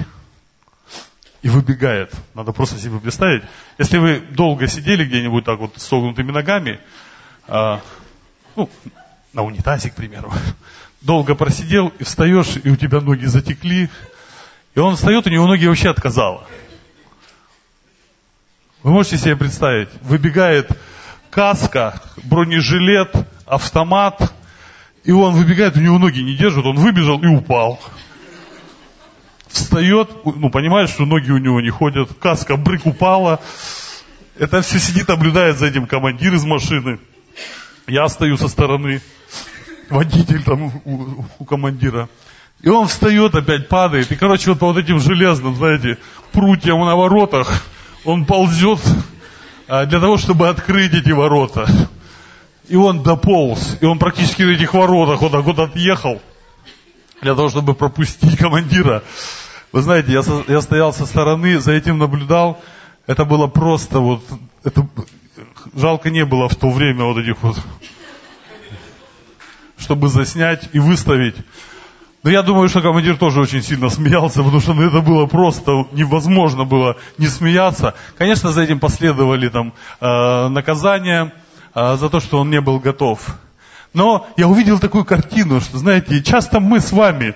и 1.42 1.50
выбегает. 1.50 2.14
Надо 2.34 2.52
просто 2.52 2.80
себе 2.80 3.00
представить. 3.00 3.44
Если 3.78 3.98
вы 3.98 4.20
долго 4.20 4.68
сидели 4.68 5.06
где-нибудь 5.06 5.46
так 5.46 5.60
вот 5.60 5.74
согнутыми 5.78 6.32
ногами, 6.32 6.80
а, 7.48 7.82
ну, 8.56 8.70
на 9.34 9.44
унитазе, 9.44 9.90
к 9.90 9.96
примеру, 9.96 10.32
долго 11.02 11.36
просидел, 11.36 11.90
и 12.00 12.04
встаешь, 12.04 12.58
и 12.64 12.70
у 12.70 12.76
тебя 12.76 13.02
ноги 13.02 13.26
затекли, 13.26 13.90
и 14.76 14.80
он 14.80 14.96
встает, 14.96 15.28
у 15.28 15.30
него 15.30 15.48
ноги 15.48 15.66
вообще 15.66 15.90
отказало. 15.90 16.48
Вы 18.84 18.92
можете 18.92 19.18
себе 19.18 19.36
представить, 19.36 19.90
выбегает 20.02 20.70
каска, 21.30 22.02
бронежилет, 22.24 23.14
автомат, 23.46 24.34
и 25.04 25.12
он 25.12 25.34
выбегает, 25.34 25.78
у 25.78 25.82
него 25.82 25.98
ноги 26.00 26.20
не 26.20 26.36
держат, 26.36 26.66
он 26.66 26.78
выбежал 26.78 27.22
и 27.22 27.28
упал 27.28 27.80
встает, 29.50 30.10
ну, 30.26 30.50
понимает, 30.50 30.90
что 30.90 31.06
ноги 31.06 31.32
у 31.32 31.38
него 31.38 31.62
не 31.62 31.70
ходят, 31.70 32.10
каска 32.20 32.58
брык 32.58 32.86
упала. 32.86 33.40
Это 34.38 34.62
все 34.62 34.80
сидит, 34.80 35.08
наблюдает 35.08 35.58
за 35.58 35.68
этим 35.68 35.88
командир 35.88 36.34
из 36.34 36.44
машины. 36.44 37.00
Я 37.88 38.08
стою 38.10 38.38
со 38.38 38.48
стороны, 38.48 39.02
водитель 39.90 40.44
там 40.44 40.72
у, 40.86 41.26
у 41.40 41.46
командира. 41.46 42.10
И 42.62 42.70
он 42.70 42.88
встает, 42.88 43.36
опять 43.36 43.70
падает. 43.70 44.12
И, 44.12 44.16
короче, 44.16 44.52
вот 44.52 44.60
по 44.60 44.68
вот 44.68 44.78
этим 44.78 45.00
железным, 45.00 45.56
знаете, 45.56 45.98
прутьям 46.32 46.80
на 46.86 46.96
воротах 46.96 47.64
он 48.04 48.26
ползет 48.26 48.80
а, 49.68 49.86
для 49.86 50.00
того, 50.00 50.18
чтобы 50.18 50.50
открыть 50.50 50.94
эти 50.94 51.12
ворота. 51.12 51.68
И 52.68 52.76
он 52.76 53.04
дополз. 53.04 53.78
И 53.80 53.86
он 53.86 54.00
практически 54.00 54.44
на 54.44 54.52
этих 54.52 54.74
воротах 54.74 55.22
вот 55.22 55.32
так 55.32 55.44
вот 55.44 55.60
отъехал 55.60 56.22
для 57.22 57.36
того, 57.36 57.50
чтобы 57.50 57.74
пропустить 57.74 58.38
командира. 58.38 59.04
Вы 59.72 59.82
знаете, 59.82 60.12
я, 60.12 60.24
со, 60.24 60.44
я 60.48 60.62
стоял 60.62 60.94
со 60.94 61.06
стороны, 61.06 61.60
за 61.60 61.74
этим 61.74 61.98
наблюдал. 61.98 62.62
Это 63.06 63.26
было 63.26 63.48
просто 63.48 64.00
вот, 64.00 64.24
это 64.64 64.88
жалко 65.76 66.10
не 66.10 66.26
было 66.26 66.50
в 66.50 66.56
то 66.56 66.70
время 66.70 67.06
вот 67.06 67.18
этих 67.18 67.42
вот, 67.42 67.58
чтобы 69.78 70.10
заснять 70.10 70.70
и 70.74 70.80
выставить. 70.80 71.36
Но 72.24 72.32
я 72.32 72.42
думаю, 72.42 72.68
что 72.68 72.82
командир 72.82 73.18
тоже 73.18 73.40
очень 73.40 73.62
сильно 73.62 73.90
смеялся, 73.90 74.44
потому 74.44 74.60
что 74.60 74.74
ну, 74.74 74.84
это 74.88 75.02
было 75.02 75.28
просто 75.28 75.86
невозможно 75.92 76.66
было 76.66 76.98
не 77.18 77.28
смеяться. 77.28 77.94
Конечно, 78.18 78.52
за 78.52 78.64
этим 78.64 78.80
последовали 78.80 79.48
там 79.50 79.74
э, 80.02 80.48
наказания 80.50 81.34
э, 81.74 81.96
за 81.98 82.10
то, 82.10 82.20
что 82.20 82.40
он 82.40 82.50
не 82.50 82.60
был 82.60 82.80
готов. 82.80 83.38
Но 83.98 84.30
я 84.38 84.48
увидел 84.48 84.78
такую 84.78 85.06
картину, 85.06 85.60
что, 85.60 85.80
знаете, 85.80 86.22
часто 86.22 86.60
мы 86.60 86.82
с 86.82 86.92
вами 86.92 87.34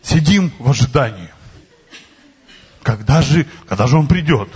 сидим 0.00 0.52
в 0.60 0.70
ожидании. 0.70 1.28
Когда 2.84 3.20
же, 3.20 3.46
когда 3.66 3.88
же 3.88 3.98
он 3.98 4.06
придет? 4.06 4.48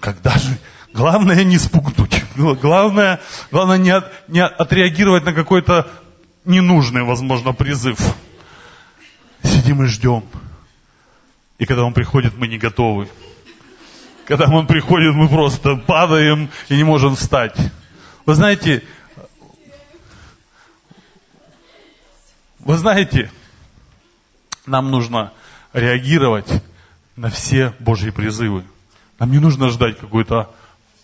Когда 0.00 0.38
же? 0.38 0.56
Главное 0.94 1.44
не 1.44 1.58
спугнуть. 1.58 2.24
Главное, 2.36 3.20
главное 3.50 3.76
не, 3.76 3.90
от, 3.90 4.10
не 4.28 4.42
отреагировать 4.42 5.26
на 5.26 5.34
какой-то 5.34 5.86
ненужный, 6.46 7.02
возможно, 7.02 7.52
призыв. 7.52 7.98
сидим 9.42 9.82
и 9.82 9.88
ждем. 9.88 10.24
И 11.58 11.66
когда 11.66 11.84
Он 11.84 11.92
приходит, 11.92 12.32
мы 12.38 12.48
не 12.48 12.56
готовы. 12.56 13.10
Когда 14.24 14.46
Он 14.46 14.66
приходит, 14.66 15.14
мы 15.14 15.28
просто 15.28 15.76
падаем 15.76 16.48
и 16.70 16.76
не 16.76 16.84
можем 16.84 17.14
встать. 17.14 17.58
Вы 18.26 18.34
знаете, 18.34 18.82
вы 22.58 22.76
знаете, 22.78 23.30
нам 24.64 24.90
нужно 24.90 25.32
реагировать 25.74 26.62
на 27.16 27.28
все 27.28 27.74
Божьи 27.80 28.08
призывы. 28.08 28.64
Нам 29.18 29.30
не 29.30 29.38
нужно 29.38 29.68
ждать 29.68 29.98
какое-то 29.98 30.50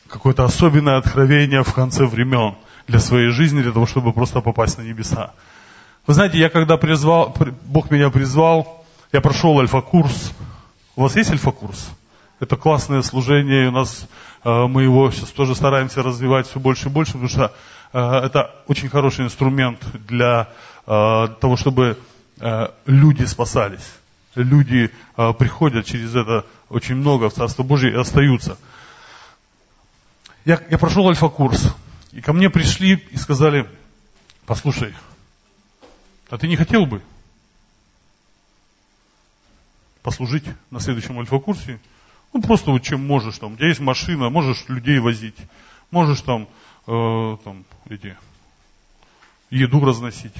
какое 0.08 0.34
особенное 0.34 0.96
откровение 0.96 1.62
в 1.62 1.72
конце 1.74 2.06
времен 2.06 2.56
для 2.88 2.98
своей 2.98 3.28
жизни, 3.28 3.62
для 3.62 3.72
того, 3.72 3.86
чтобы 3.86 4.12
просто 4.12 4.40
попасть 4.40 4.78
на 4.78 4.82
небеса. 4.82 5.34
Вы 6.06 6.14
знаете, 6.14 6.38
я 6.38 6.48
когда 6.48 6.78
призвал, 6.78 7.36
Бог 7.66 7.90
меня 7.90 8.08
призвал, 8.08 8.84
я 9.12 9.20
прошел 9.20 9.60
альфа-курс. 9.60 10.32
У 10.96 11.02
вас 11.02 11.14
есть 11.16 11.30
альфа-курс? 11.30 11.90
Это 12.40 12.56
классное 12.56 13.02
служение, 13.02 13.68
у 13.68 13.72
нас 13.72 14.08
мы 14.44 14.82
его 14.82 15.10
сейчас 15.10 15.30
тоже 15.30 15.54
стараемся 15.54 16.02
развивать 16.02 16.48
все 16.48 16.58
больше 16.60 16.88
и 16.88 16.90
больше, 16.90 17.12
потому 17.12 17.28
что 17.28 17.52
э, 17.92 17.98
это 17.98 18.54
очень 18.66 18.88
хороший 18.88 19.24
инструмент 19.24 19.78
для 20.06 20.48
э, 20.86 21.28
того, 21.40 21.56
чтобы 21.56 21.98
люди 22.86 23.24
спасались. 23.24 23.86
Люди 24.34 24.90
приходят 25.38 25.84
через 25.84 26.14
это 26.14 26.46
очень 26.70 26.94
много 26.94 27.28
в 27.28 27.34
Царство 27.34 27.64
Божие 27.64 27.92
и 27.92 27.96
остаются. 27.96 28.56
Я, 30.46 30.58
я 30.70 30.78
прошел 30.78 31.06
альфа-курс, 31.06 31.74
и 32.12 32.22
ко 32.22 32.32
мне 32.32 32.48
пришли 32.48 32.94
и 33.10 33.16
сказали, 33.18 33.68
послушай, 34.46 34.94
а 36.30 36.38
ты 36.38 36.48
не 36.48 36.56
хотел 36.56 36.86
бы 36.86 37.02
послужить 40.02 40.44
на 40.70 40.80
следующем 40.80 41.18
альфа-курсе? 41.18 41.78
Ну, 42.32 42.42
просто 42.42 42.70
вот 42.70 42.82
чем 42.82 43.06
можешь 43.06 43.38
там. 43.38 43.54
У 43.54 43.56
тебя 43.56 43.68
есть 43.68 43.80
машина, 43.80 44.30
можешь 44.30 44.68
людей 44.68 44.98
возить, 44.98 45.36
можешь 45.90 46.20
там, 46.20 46.48
э, 46.86 47.36
там 47.44 47.64
эти, 47.88 48.16
еду 49.50 49.84
разносить. 49.84 50.34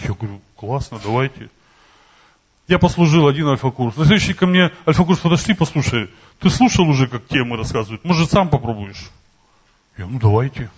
Я 0.00 0.12
говорю, 0.12 0.40
классно, 0.56 0.98
давайте. 1.02 1.50
Я 2.68 2.80
послужил 2.80 3.28
один 3.28 3.46
альфа-курс. 3.46 3.96
На 3.96 4.04
следующий 4.04 4.34
ко 4.34 4.46
мне 4.46 4.72
альфа-курс 4.86 5.20
подошли, 5.20 5.54
послушай, 5.54 6.10
ты 6.40 6.50
слушал 6.50 6.88
уже, 6.88 7.06
как 7.06 7.26
темы 7.28 7.56
рассказывают, 7.56 8.04
может, 8.04 8.30
сам 8.30 8.48
попробуешь? 8.48 9.10
Я, 9.96 10.06
ну, 10.06 10.18
давайте. 10.18 10.68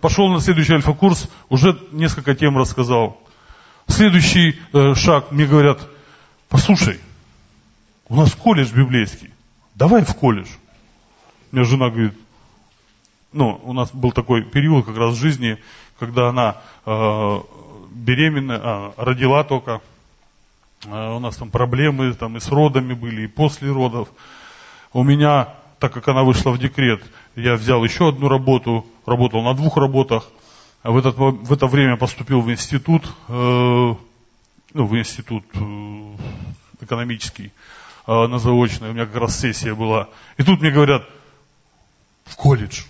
Пошел 0.00 0.28
на 0.28 0.40
следующий 0.40 0.74
альфа-курс, 0.74 1.28
уже 1.48 1.78
несколько 1.92 2.34
тем 2.34 2.58
рассказал. 2.58 3.20
Следующий 3.86 4.60
э, 4.72 4.94
шаг, 4.94 5.32
мне 5.32 5.46
говорят, 5.46 5.88
послушай, 6.48 7.00
у 8.12 8.14
нас 8.14 8.34
колледж 8.34 8.74
библейский, 8.74 9.30
давай 9.74 10.04
в 10.04 10.14
колледж. 10.14 10.48
У 11.50 11.56
меня 11.56 11.64
жена 11.64 11.88
говорит, 11.88 12.12
ну, 13.32 13.58
у 13.64 13.72
нас 13.72 13.90
был 13.90 14.12
такой 14.12 14.42
период 14.42 14.84
как 14.84 14.98
раз 14.98 15.14
в 15.14 15.18
жизни, 15.18 15.56
когда 15.98 16.28
она 16.28 16.58
э, 16.84 17.40
беременна, 17.90 18.60
а, 18.62 18.94
родила 18.98 19.44
только, 19.44 19.80
э, 20.84 20.88
у 20.90 21.20
нас 21.20 21.36
там 21.36 21.50
проблемы 21.50 22.12
там 22.12 22.36
и 22.36 22.40
с 22.40 22.48
родами 22.48 22.92
были, 22.92 23.22
и 23.22 23.28
после 23.28 23.72
родов. 23.72 24.10
У 24.92 25.02
меня 25.02 25.54
так 25.78 25.94
как 25.94 26.06
она 26.08 26.22
вышла 26.22 26.50
в 26.50 26.58
декрет, 26.58 27.02
я 27.34 27.54
взял 27.54 27.82
еще 27.82 28.10
одну 28.10 28.28
работу, 28.28 28.84
работал 29.06 29.42
на 29.42 29.54
двух 29.54 29.78
работах. 29.78 30.28
А 30.82 30.90
в, 30.90 30.98
этот, 30.98 31.16
в 31.16 31.50
это 31.50 31.66
время 31.66 31.96
поступил 31.96 32.42
в 32.42 32.50
институт, 32.50 33.04
э, 33.28 33.94
ну, 34.74 34.86
в 34.86 34.98
институт 34.98 35.44
э, 35.54 36.16
экономический, 36.82 37.52
на 38.06 38.38
заочный. 38.38 38.90
У 38.90 38.92
меня 38.92 39.06
как 39.06 39.16
раз 39.16 39.38
сессия 39.38 39.74
была. 39.74 40.08
И 40.36 40.42
тут 40.42 40.60
мне 40.60 40.70
говорят, 40.70 41.04
в 42.24 42.36
колледж. 42.36 42.82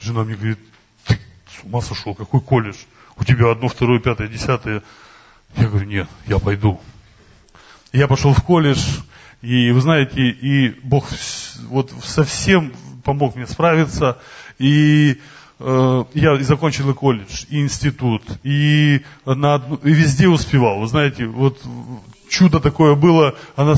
Жена 0.00 0.24
мне 0.24 0.36
говорит, 0.36 0.58
ты 1.06 1.18
с 1.48 1.64
ума 1.64 1.80
сошел, 1.80 2.14
какой 2.14 2.40
колледж? 2.40 2.76
У 3.16 3.24
тебя 3.24 3.50
одно, 3.50 3.68
второе, 3.68 4.00
пятое, 4.00 4.28
десятое. 4.28 4.82
Я 5.56 5.68
говорю, 5.68 5.86
нет, 5.86 6.08
я 6.26 6.38
пойду. 6.38 6.80
Я 7.92 8.08
пошел 8.08 8.32
в 8.32 8.42
колледж, 8.42 8.80
и 9.40 9.70
вы 9.70 9.80
знаете, 9.80 10.20
и 10.20 10.70
Бог 10.82 11.08
вот 11.68 11.92
совсем 12.02 12.72
помог 13.04 13.36
мне 13.36 13.46
справиться. 13.46 14.18
И 14.58 15.20
э, 15.60 16.04
я 16.14 16.36
закончил 16.42 16.90
и 16.90 16.94
колледж, 16.94 17.44
и 17.48 17.60
институт, 17.60 18.22
и, 18.42 19.02
на, 19.24 19.62
и 19.84 19.92
везде 19.92 20.28
успевал. 20.28 20.80
Вы 20.80 20.88
знаете, 20.88 21.26
вот 21.26 21.62
чудо 22.34 22.60
такое 22.60 22.94
было. 22.94 23.34
Она 23.56 23.76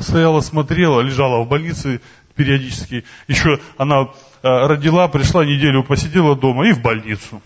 стояла, 0.00 0.40
смотрела, 0.40 1.00
лежала 1.00 1.42
в 1.42 1.48
больнице 1.48 2.00
периодически. 2.36 3.04
Еще 3.26 3.60
она 3.76 4.02
э, 4.02 4.06
родила, 4.42 5.08
пришла 5.08 5.44
неделю, 5.44 5.82
посидела 5.82 6.36
дома 6.36 6.68
и 6.68 6.72
в 6.72 6.80
больницу. 6.80 7.42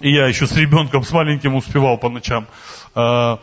И 0.00 0.12
я 0.12 0.26
еще 0.26 0.46
с 0.46 0.52
ребенком, 0.56 1.02
с 1.02 1.10
маленьким 1.10 1.56
успевал 1.56 1.98
по 1.98 2.08
ночам. 2.08 2.46
Э, 2.94 3.38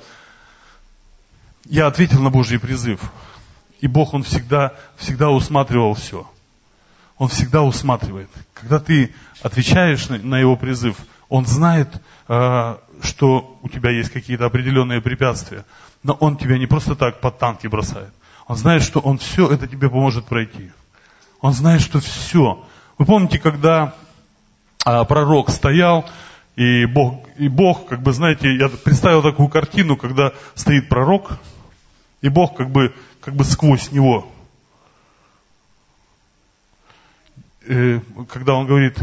я 1.65 1.87
ответил 1.87 2.21
на 2.21 2.29
Божий 2.29 2.59
призыв. 2.59 3.01
И 3.81 3.87
Бог, 3.87 4.13
Он 4.13 4.23
всегда, 4.23 4.73
всегда 4.95 5.29
усматривал 5.29 5.93
все. 5.93 6.25
Он 7.17 7.27
всегда 7.27 7.63
усматривает. 7.63 8.29
Когда 8.53 8.79
ты 8.79 9.13
отвечаешь 9.41 10.07
на, 10.09 10.37
Его 10.37 10.55
призыв, 10.55 10.95
Он 11.27 11.45
знает, 11.45 11.89
э, 12.29 12.77
что 13.01 13.59
у 13.61 13.69
тебя 13.69 13.91
есть 13.91 14.11
какие-то 14.11 14.45
определенные 14.45 15.01
препятствия. 15.01 15.65
Но 16.03 16.13
Он 16.13 16.37
тебя 16.37 16.57
не 16.57 16.67
просто 16.67 16.95
так 16.95 17.21
под 17.21 17.39
танки 17.39 17.67
бросает. 17.67 18.13
Он 18.47 18.55
знает, 18.57 18.83
что 18.83 18.99
Он 18.99 19.17
все 19.17 19.49
это 19.49 19.67
тебе 19.67 19.89
поможет 19.89 20.25
пройти. 20.25 20.71
Он 21.39 21.53
знает, 21.53 21.81
что 21.81 21.99
все. 21.99 22.65
Вы 22.97 23.05
помните, 23.05 23.39
когда 23.39 23.95
э, 24.85 25.03
пророк 25.05 25.49
стоял, 25.49 26.05
и 26.55 26.85
Бог, 26.85 27.25
и 27.37 27.47
Бог, 27.47 27.87
как 27.87 28.01
бы, 28.01 28.13
знаете, 28.13 28.55
я 28.55 28.69
представил 28.69 29.23
такую 29.23 29.49
картину, 29.49 29.97
когда 29.97 30.33
стоит 30.55 30.87
пророк, 30.87 31.39
и 32.21 32.29
Бог 32.29 32.55
как 32.55 32.69
бы, 32.69 32.93
как 33.21 33.35
бы 33.35 33.43
сквозь 33.43 33.91
него. 33.91 34.27
Э, 37.65 37.99
когда 38.29 38.53
он 38.53 38.67
говорит, 38.67 38.97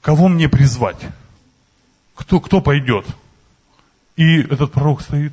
кого 0.00 0.28
мне 0.28 0.48
призвать? 0.48 1.00
Кто, 2.14 2.40
кто 2.40 2.60
пойдет? 2.60 3.06
И 4.16 4.40
этот 4.40 4.72
пророк 4.72 5.02
стоит. 5.02 5.32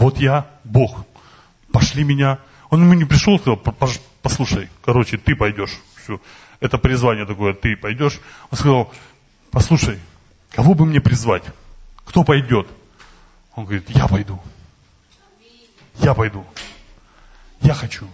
Вот 0.00 0.16
я, 0.16 0.46
Бог, 0.64 1.04
пошли 1.72 2.04
меня. 2.04 2.38
Он 2.70 2.80
ему 2.80 2.94
не 2.94 3.04
пришел, 3.04 3.38
сказал, 3.38 3.58
послушай, 4.22 4.70
короче, 4.82 5.18
ты 5.18 5.36
пойдешь. 5.36 5.78
Все. 6.02 6.18
Это 6.58 6.78
призвание 6.78 7.26
такое, 7.26 7.52
ты 7.52 7.76
пойдешь. 7.76 8.18
Он 8.50 8.56
сказал, 8.56 8.92
послушай, 9.50 9.98
кого 10.52 10.72
бы 10.72 10.86
мне 10.86 11.02
призвать? 11.02 11.42
Кто 12.06 12.24
пойдет? 12.24 12.66
Он 13.54 13.66
говорит, 13.66 13.90
я 13.90 14.08
пойду. 14.08 14.40
Я 15.98 16.14
пойду. 16.14 16.46
Я 17.60 17.74
хочу. 17.74 18.08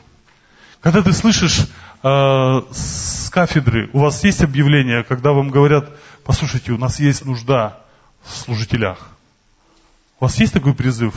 Когда 0.80 1.05
ты 1.05 1.12
слышишь 1.12 1.68
э, 2.03 2.62
с 2.72 3.30
кафедры, 3.30 3.91
у 3.93 4.01
вас 4.01 4.24
есть 4.24 4.43
объявление, 4.43 5.05
когда 5.05 5.30
вам 5.30 5.51
говорят, 5.51 5.89
послушайте, 6.24 6.72
у 6.72 6.78
нас 6.78 6.99
есть 6.99 7.24
нужда 7.24 7.78
в 8.24 8.37
служителях. 8.37 9.09
У 10.18 10.24
вас 10.24 10.37
есть 10.41 10.53
такой 10.53 10.74
призыв? 10.74 11.14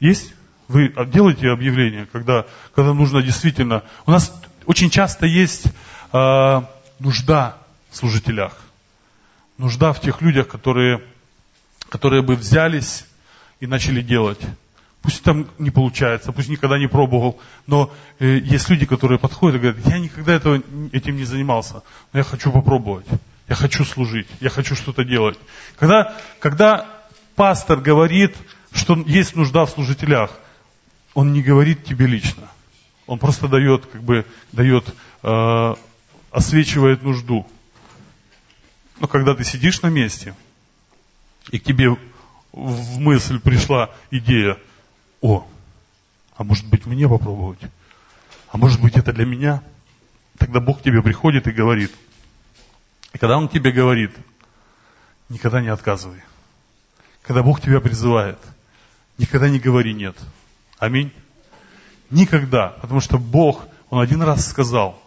Есть? 0.00 0.32
Вы 0.68 0.92
делаете 1.06 1.50
объявление, 1.50 2.06
когда, 2.10 2.46
когда 2.74 2.92
нужно 2.92 3.22
действительно... 3.22 3.84
У 4.04 4.10
нас 4.10 4.34
очень 4.66 4.90
часто 4.90 5.26
есть 5.26 5.66
э, 6.12 6.62
нужда 6.98 7.56
в 7.90 7.96
служителях. 7.96 8.52
Нужда 9.58 9.92
в 9.92 10.00
тех 10.00 10.20
людях, 10.20 10.48
которые, 10.48 11.02
которые 11.88 12.22
бы 12.22 12.34
взялись 12.34 13.04
и 13.60 13.66
начали 13.66 14.02
делать. 14.02 14.40
Пусть 15.02 15.22
там 15.22 15.46
не 15.58 15.70
получается, 15.70 16.32
пусть 16.32 16.48
никогда 16.48 16.78
не 16.78 16.88
пробовал, 16.88 17.40
но 17.68 17.92
э, 18.18 18.38
есть 18.38 18.68
люди, 18.68 18.86
которые 18.86 19.20
подходят 19.20 19.56
и 19.56 19.60
говорят, 19.60 19.86
я 19.86 20.00
никогда 20.00 20.34
этого, 20.34 20.60
этим 20.92 21.16
не 21.16 21.24
занимался, 21.24 21.84
но 22.12 22.18
я 22.18 22.24
хочу 22.24 22.50
попробовать, 22.50 23.06
я 23.48 23.54
хочу 23.54 23.84
служить, 23.84 24.26
я 24.40 24.50
хочу 24.50 24.74
что-то 24.74 25.04
делать. 25.04 25.38
Когда, 25.78 26.12
когда 26.40 26.88
пастор 27.36 27.80
говорит, 27.80 28.34
что 28.72 28.94
есть 29.06 29.36
нужда 29.36 29.64
в 29.64 29.70
служителях, 29.70 30.30
он 31.14 31.32
не 31.32 31.42
говорит 31.42 31.84
тебе 31.84 32.06
лично. 32.06 32.48
Он 33.06 33.18
просто 33.18 33.48
дает, 33.48 33.86
как 33.86 34.02
бы, 34.02 34.26
дает, 34.52 34.92
э, 35.22 35.74
освечивает 36.30 37.02
нужду. 37.02 37.46
Но 39.00 39.06
когда 39.06 39.34
ты 39.34 39.44
сидишь 39.44 39.82
на 39.82 39.88
месте, 39.88 40.34
и 41.50 41.58
к 41.58 41.64
тебе 41.64 41.96
в 42.52 42.98
мысль 42.98 43.38
пришла 43.38 43.90
идея, 44.10 44.58
о, 45.20 45.46
а 46.36 46.44
может 46.44 46.66
быть 46.66 46.86
мне 46.86 47.08
попробовать? 47.08 47.60
А 48.50 48.58
может 48.58 48.80
быть 48.80 48.96
это 48.96 49.12
для 49.12 49.24
меня? 49.24 49.62
Тогда 50.38 50.60
Бог 50.60 50.82
тебе 50.82 51.02
приходит 51.02 51.46
и 51.46 51.52
говорит. 51.52 51.92
И 53.12 53.18
когда 53.18 53.38
Он 53.38 53.48
тебе 53.48 53.72
говорит, 53.72 54.12
никогда 55.28 55.60
не 55.60 55.68
отказывай. 55.68 56.20
Когда 57.22 57.42
Бог 57.42 57.60
тебя 57.60 57.80
призывает, 57.80 58.38
никогда 59.18 59.48
не 59.48 59.58
говори 59.58 59.94
нет. 59.94 60.16
Аминь. 60.78 61.12
Никогда. 62.10 62.68
Потому 62.80 63.00
что 63.00 63.18
Бог, 63.18 63.66
Он 63.90 64.00
один 64.00 64.22
раз 64.22 64.46
сказал, 64.46 65.00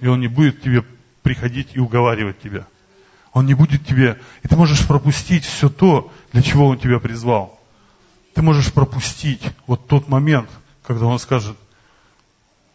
и 0.00 0.06
Он 0.06 0.20
не 0.20 0.28
будет 0.28 0.62
тебе 0.62 0.84
приходить 1.22 1.70
и 1.74 1.80
уговаривать 1.80 2.40
тебя. 2.40 2.66
Он 3.32 3.44
не 3.46 3.54
будет 3.54 3.84
тебе, 3.84 4.18
и 4.42 4.48
ты 4.48 4.56
можешь 4.56 4.86
пропустить 4.86 5.44
все 5.44 5.68
то, 5.68 6.10
для 6.32 6.42
чего 6.42 6.68
Он 6.68 6.78
тебя 6.78 6.98
призвал. 6.98 7.60
Ты 8.34 8.42
можешь 8.42 8.72
пропустить 8.72 9.42
вот 9.66 9.86
тот 9.88 10.08
момент, 10.08 10.48
когда 10.86 11.06
Он 11.06 11.18
скажет, 11.18 11.56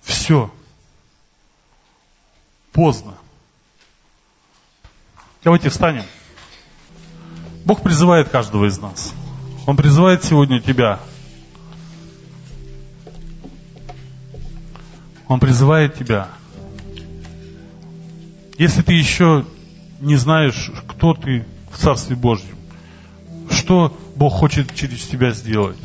все, 0.01 0.53
поздно. 2.71 3.15
Давайте 5.43 5.69
встанем. 5.69 6.03
Бог 7.65 7.81
призывает 7.81 8.29
каждого 8.29 8.65
из 8.65 8.77
нас. 8.77 9.13
Он 9.65 9.77
призывает 9.77 10.23
сегодня 10.23 10.59
тебя. 10.59 10.99
Он 15.27 15.39
призывает 15.39 15.95
тебя. 15.95 16.29
Если 18.57 18.81
ты 18.81 18.93
еще 18.93 19.45
не 20.01 20.15
знаешь, 20.15 20.71
кто 20.87 21.13
ты 21.13 21.45
в 21.71 21.77
Царстве 21.77 22.15
Божьем, 22.15 22.57
что 23.49 23.95
Бог 24.15 24.33
хочет 24.33 24.73
через 24.75 25.05
тебя 25.07 25.31
сделать, 25.31 25.77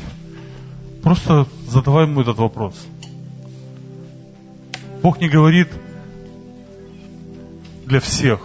просто 1.01 1.47
задавай 1.67 2.05
ему 2.05 2.21
этот 2.21 2.37
вопрос. 2.37 2.75
Бог 5.01 5.19
не 5.21 5.29
говорит 5.29 5.69
для 7.85 7.99
всех. 7.99 8.41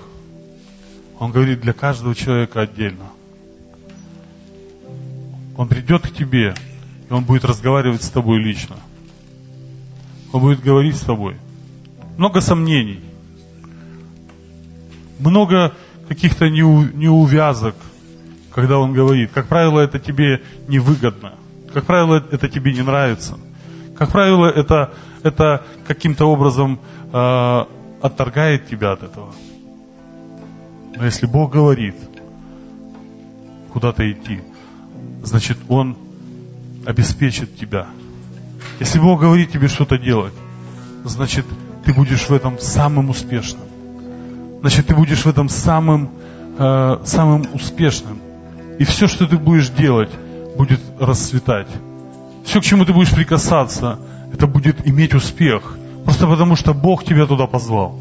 Он 1.18 1.32
говорит 1.32 1.60
для 1.60 1.72
каждого 1.72 2.14
человека 2.14 2.60
отдельно. 2.60 3.10
Он 5.62 5.68
придет 5.68 6.02
к 6.02 6.10
тебе, 6.12 6.54
и 7.08 7.12
он 7.12 7.22
будет 7.22 7.44
разговаривать 7.44 8.02
с 8.02 8.10
тобой 8.10 8.40
лично. 8.40 8.74
Он 10.32 10.40
будет 10.40 10.60
говорить 10.60 10.96
с 10.96 11.02
тобой. 11.02 11.36
Много 12.18 12.40
сомнений 12.40 12.98
много 15.20 15.72
каких-то 16.08 16.50
неувязок, 16.50 17.76
когда 18.50 18.80
он 18.80 18.92
говорит. 18.92 19.30
Как 19.32 19.46
правило, 19.46 19.78
это 19.78 20.00
тебе 20.00 20.42
невыгодно. 20.66 21.34
Как 21.72 21.84
правило, 21.84 22.16
это 22.32 22.48
тебе 22.48 22.72
не 22.72 22.82
нравится. 22.82 23.38
Как 23.96 24.10
правило, 24.10 24.46
это, 24.46 24.92
это 25.22 25.64
каким-то 25.86 26.24
образом 26.24 26.80
э, 27.12 27.64
отторгает 28.00 28.66
тебя 28.66 28.94
от 28.94 29.04
этого. 29.04 29.32
Но 30.96 31.04
если 31.04 31.26
Бог 31.26 31.52
говорит 31.52 31.94
куда-то 33.72 34.10
идти, 34.10 34.40
значит, 35.22 35.58
Он 35.68 35.96
обеспечит 36.86 37.56
тебя. 37.56 37.86
Если 38.80 38.98
Бог 38.98 39.20
говорит 39.20 39.52
тебе 39.52 39.68
что-то 39.68 39.98
делать, 39.98 40.34
значит, 41.04 41.46
ты 41.84 41.92
будешь 41.92 42.28
в 42.28 42.32
этом 42.32 42.58
самым 42.58 43.10
успешным 43.10 43.72
значит, 44.62 44.86
ты 44.86 44.94
будешь 44.94 45.24
в 45.24 45.26
этом 45.26 45.48
самым, 45.48 46.08
э, 46.58 46.98
самым 47.04 47.46
успешным. 47.52 48.18
И 48.78 48.84
все, 48.84 49.08
что 49.08 49.26
ты 49.26 49.36
будешь 49.36 49.70
делать, 49.70 50.10
будет 50.56 50.80
расцветать. 51.00 51.66
Все, 52.44 52.60
к 52.60 52.64
чему 52.64 52.84
ты 52.84 52.92
будешь 52.92 53.10
прикасаться, 53.10 53.98
это 54.32 54.46
будет 54.46 54.86
иметь 54.86 55.14
успех. 55.14 55.76
Просто 56.04 56.26
потому, 56.26 56.56
что 56.56 56.74
Бог 56.74 57.04
тебя 57.04 57.26
туда 57.26 57.46
позвал. 57.46 57.98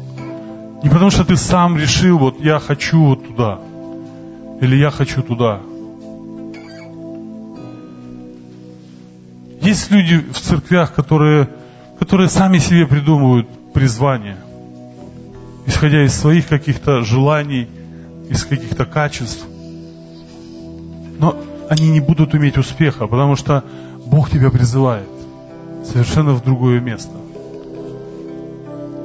Не 0.84 0.88
потому, 0.88 1.10
что 1.10 1.24
ты 1.24 1.36
сам 1.36 1.76
решил, 1.76 2.18
вот 2.18 2.40
я 2.40 2.60
хочу 2.60 3.04
вот 3.04 3.26
туда. 3.26 3.58
Или 4.60 4.76
я 4.76 4.90
хочу 4.90 5.22
туда. 5.22 5.60
Есть 9.62 9.90
люди 9.90 10.18
в 10.18 10.38
церквях, 10.38 10.94
которые, 10.94 11.48
которые 11.98 12.28
сами 12.28 12.58
себе 12.58 12.86
придумывают 12.86 13.48
призвание– 13.72 14.36
исходя 15.66 16.04
из 16.04 16.14
своих 16.14 16.48
каких-то 16.48 17.02
желаний, 17.02 17.68
из 18.28 18.44
каких-то 18.44 18.84
качеств. 18.84 19.44
Но 21.18 21.36
они 21.68 21.90
не 21.90 22.00
будут 22.00 22.34
иметь 22.34 22.58
успеха, 22.58 23.06
потому 23.06 23.36
что 23.36 23.64
Бог 24.06 24.30
тебя 24.30 24.50
призывает 24.50 25.08
совершенно 25.84 26.32
в 26.32 26.42
другое 26.42 26.80
место. 26.80 27.12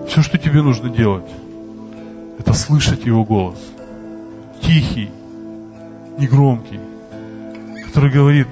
Все, 0.08 0.22
что 0.22 0.38
тебе 0.38 0.62
нужно 0.62 0.90
делать, 0.90 1.30
это 2.40 2.54
слышать 2.54 3.06
Его 3.06 3.24
голос. 3.24 3.60
Тихий, 4.62 5.10
негромкий, 6.18 6.80
который 7.86 8.12
говорит, 8.12 8.47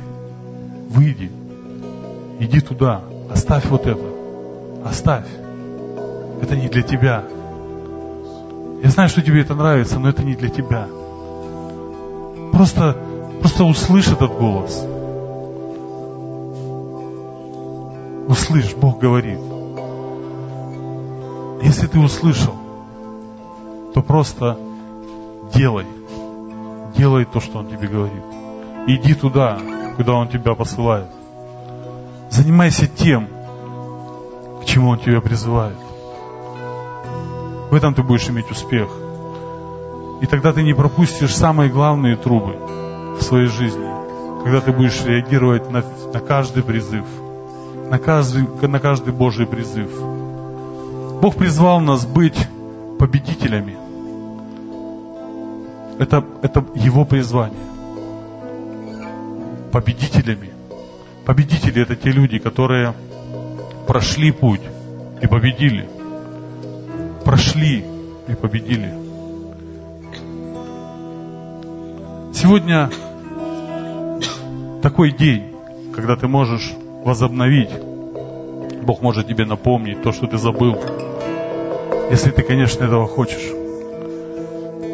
иди 2.45 2.61
туда, 2.61 3.01
оставь 3.29 3.65
вот 3.65 3.85
это, 3.85 4.05
оставь. 4.85 5.27
Это 6.41 6.55
не 6.55 6.67
для 6.67 6.81
тебя, 6.81 7.23
я 8.85 8.91
знаю, 8.91 9.09
что 9.09 9.23
тебе 9.23 9.41
это 9.41 9.55
нравится, 9.55 9.97
но 9.97 10.09
это 10.09 10.23
не 10.23 10.35
для 10.35 10.49
тебя. 10.49 10.87
Просто, 12.51 12.95
просто 13.41 13.63
услышь 13.63 14.07
этот 14.09 14.31
голос. 14.37 14.85
Услышь, 18.27 18.75
Бог 18.75 18.99
говорит. 18.99 19.39
Если 21.63 21.87
ты 21.87 21.99
услышал, 21.99 22.53
то 23.95 24.03
просто 24.03 24.57
делай. 25.55 25.87
Делай 26.95 27.25
то, 27.25 27.39
что 27.39 27.59
Он 27.59 27.67
тебе 27.67 27.87
говорит. 27.87 28.23
Иди 28.85 29.15
туда, 29.15 29.57
куда 29.97 30.13
Он 30.13 30.27
тебя 30.27 30.53
посылает. 30.53 31.07
Занимайся 32.35 32.85
тем, 32.85 33.29
к 34.61 34.65
чему 34.65 34.89
Он 34.89 34.99
тебя 34.99 35.21
призывает. 35.21 35.77
В 37.71 37.73
этом 37.73 37.93
ты 37.93 38.03
будешь 38.03 38.29
иметь 38.29 38.51
успех. 38.51 38.89
И 40.21 40.25
тогда 40.25 40.51
ты 40.51 40.61
не 40.61 40.73
пропустишь 40.73 41.33
самые 41.33 41.69
главные 41.69 42.17
трубы 42.17 42.57
в 43.17 43.21
своей 43.21 43.47
жизни, 43.47 43.87
когда 44.43 44.59
ты 44.59 44.73
будешь 44.73 45.05
реагировать 45.05 45.71
на, 45.71 45.81
на 46.13 46.19
каждый 46.19 46.61
призыв, 46.61 47.05
на 47.89 47.99
каждый, 47.99 48.45
на 48.67 48.79
каждый 48.81 49.13
Божий 49.13 49.47
призыв. 49.47 49.89
Бог 51.21 51.35
призвал 51.35 51.79
нас 51.79 52.05
быть 52.05 52.49
победителями. 52.99 53.77
Это, 55.99 56.21
это 56.41 56.65
Его 56.75 57.05
призвание. 57.05 57.63
Победителями. 59.71 60.49
Победители 61.25 61.81
это 61.81 61.95
те 61.95 62.11
люди, 62.11 62.39
которые 62.39 62.93
прошли 63.87 64.31
путь 64.31 64.61
и 65.21 65.27
победили 65.27 65.87
прошли 67.25 67.83
и 68.27 68.35
победили. 68.35 68.93
Сегодня 72.33 72.89
такой 74.81 75.11
день, 75.11 75.51
когда 75.93 76.15
ты 76.15 76.27
можешь 76.27 76.71
возобновить. 77.03 77.71
Бог 78.83 79.01
может 79.01 79.27
тебе 79.27 79.45
напомнить 79.45 80.03
то, 80.03 80.11
что 80.11 80.27
ты 80.27 80.37
забыл. 80.37 80.77
Если 82.11 82.29
ты, 82.29 82.43
конечно, 82.43 82.83
этого 82.83 83.07
хочешь. 83.07 83.51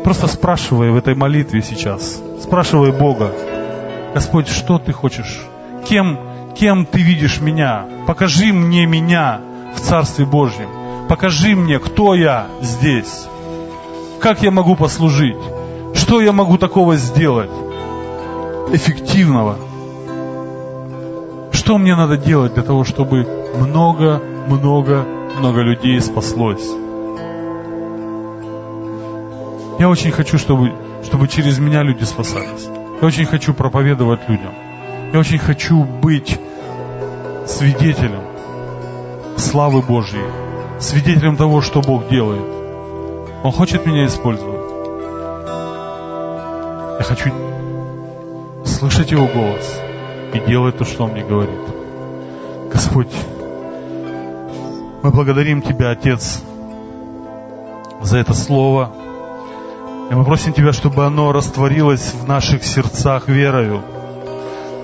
Просто 0.05 0.27
спрашивай 0.27 0.91
в 0.91 0.95
этой 0.95 1.13
молитве 1.13 1.61
сейчас. 1.61 2.21
Спрашивай 2.41 2.93
Бога. 2.93 3.31
Господь, 4.13 4.47
что 4.47 4.79
ты 4.79 4.93
хочешь? 4.93 5.41
Кем, 5.91 6.17
кем 6.55 6.85
ты 6.87 7.01
видишь 7.01 7.39
меня? 7.39 7.85
Покажи 8.07 8.51
мне 8.51 8.87
меня 8.87 9.39
в 9.75 9.79
Царстве 9.79 10.25
Божьем 10.25 10.81
покажи 11.11 11.57
мне, 11.57 11.77
кто 11.77 12.15
я 12.15 12.47
здесь, 12.61 13.27
как 14.21 14.41
я 14.43 14.49
могу 14.49 14.77
послужить, 14.77 15.35
что 15.93 16.21
я 16.21 16.31
могу 16.31 16.57
такого 16.57 16.95
сделать 16.95 17.51
эффективного, 18.71 19.57
что 21.51 21.77
мне 21.77 21.97
надо 21.97 22.15
делать 22.15 22.53
для 22.53 22.63
того, 22.63 22.85
чтобы 22.85 23.27
много, 23.59 24.21
много, 24.47 25.05
много 25.37 25.59
людей 25.59 25.99
спаслось. 25.99 26.65
Я 29.79 29.89
очень 29.89 30.11
хочу, 30.11 30.37
чтобы, 30.37 30.71
чтобы 31.03 31.27
через 31.27 31.59
меня 31.59 31.83
люди 31.83 32.05
спасались. 32.05 32.69
Я 33.01 33.05
очень 33.05 33.25
хочу 33.25 33.53
проповедовать 33.53 34.29
людям. 34.29 34.70
Я 35.13 35.19
очень 35.19 35.39
хочу 35.39 35.83
быть 35.83 36.39
свидетелем 37.45 38.21
славы 39.37 39.81
Божьей 39.81 40.41
свидетелем 40.81 41.37
того, 41.37 41.61
что 41.61 41.81
Бог 41.81 42.07
делает. 42.09 42.43
Он 43.43 43.51
хочет 43.51 43.85
меня 43.85 44.05
использовать. 44.05 44.61
Я 46.99 47.03
хочу 47.03 47.31
слышать 48.65 49.11
Его 49.11 49.27
голос 49.27 49.79
и 50.33 50.39
делать 50.39 50.77
то, 50.77 50.85
что 50.85 51.05
Он 51.05 51.11
мне 51.11 51.23
говорит. 51.23 51.59
Господь, 52.71 53.13
мы 55.03 55.11
благодарим 55.11 55.61
Тебя, 55.61 55.91
Отец, 55.91 56.41
за 58.01 58.17
это 58.17 58.33
слово. 58.33 58.91
И 60.09 60.13
мы 60.13 60.25
просим 60.25 60.53
Тебя, 60.53 60.73
чтобы 60.73 61.05
оно 61.05 61.31
растворилось 61.31 62.13
в 62.13 62.27
наших 62.27 62.63
сердцах 62.63 63.27
верою. 63.27 63.81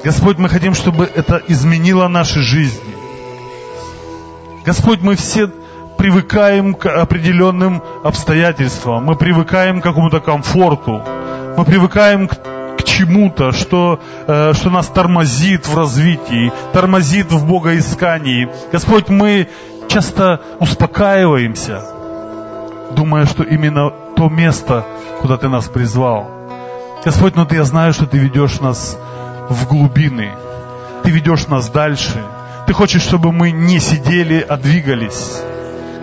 Господь, 0.08 0.38
мы 0.38 0.48
хотим, 0.48 0.74
чтобы 0.74 1.04
это 1.04 1.42
изменило 1.50 2.08
наши 2.08 2.40
жизни. 2.40 2.96
Господь, 4.66 5.02
мы 5.02 5.18
все 5.18 5.50
привыкаем 5.98 6.76
к 6.76 6.86
определенным 6.86 7.84
обстоятельствам, 8.06 9.04
мы 9.04 9.18
привыкаем 9.18 9.82
к 9.82 9.84
какому-то 9.84 10.22
комфорту, 10.22 11.04
мы 11.58 11.66
привыкаем 11.66 12.30
к, 12.30 12.38
к 12.78 12.84
чему-то, 12.86 13.52
что, 13.52 14.00
э, 14.28 14.54
что 14.54 14.70
нас 14.70 14.88
тормозит 14.88 15.68
в 15.68 15.78
развитии, 15.78 16.54
тормозит 16.72 17.30
в 17.34 17.46
богоискании. 17.46 18.48
Господь, 18.72 19.10
мы 19.10 19.50
часто 19.90 20.40
успокаиваемся, 20.62 21.82
думая, 22.96 23.26
что 23.26 23.44
именно 23.44 23.92
то 24.16 24.30
место, 24.30 24.86
куда 25.20 25.36
Ты 25.36 25.50
нас 25.50 25.68
призвал. 25.68 26.32
Господь, 27.04 27.36
но 27.36 27.44
Ты, 27.44 27.58
я 27.58 27.66
знаю, 27.66 27.92
что 27.92 28.06
Ты 28.06 28.20
ведешь 28.20 28.62
нас 28.62 28.98
в 29.50 29.68
глубины, 29.68 30.32
Ты 31.04 31.12
ведешь 31.12 31.48
нас 31.48 31.70
дальше. 31.70 32.24
Ты 32.66 32.74
хочешь, 32.74 33.02
чтобы 33.02 33.32
мы 33.32 33.52
не 33.52 33.80
сидели, 33.80 34.46
а 34.48 34.58
двигались. 34.58 35.42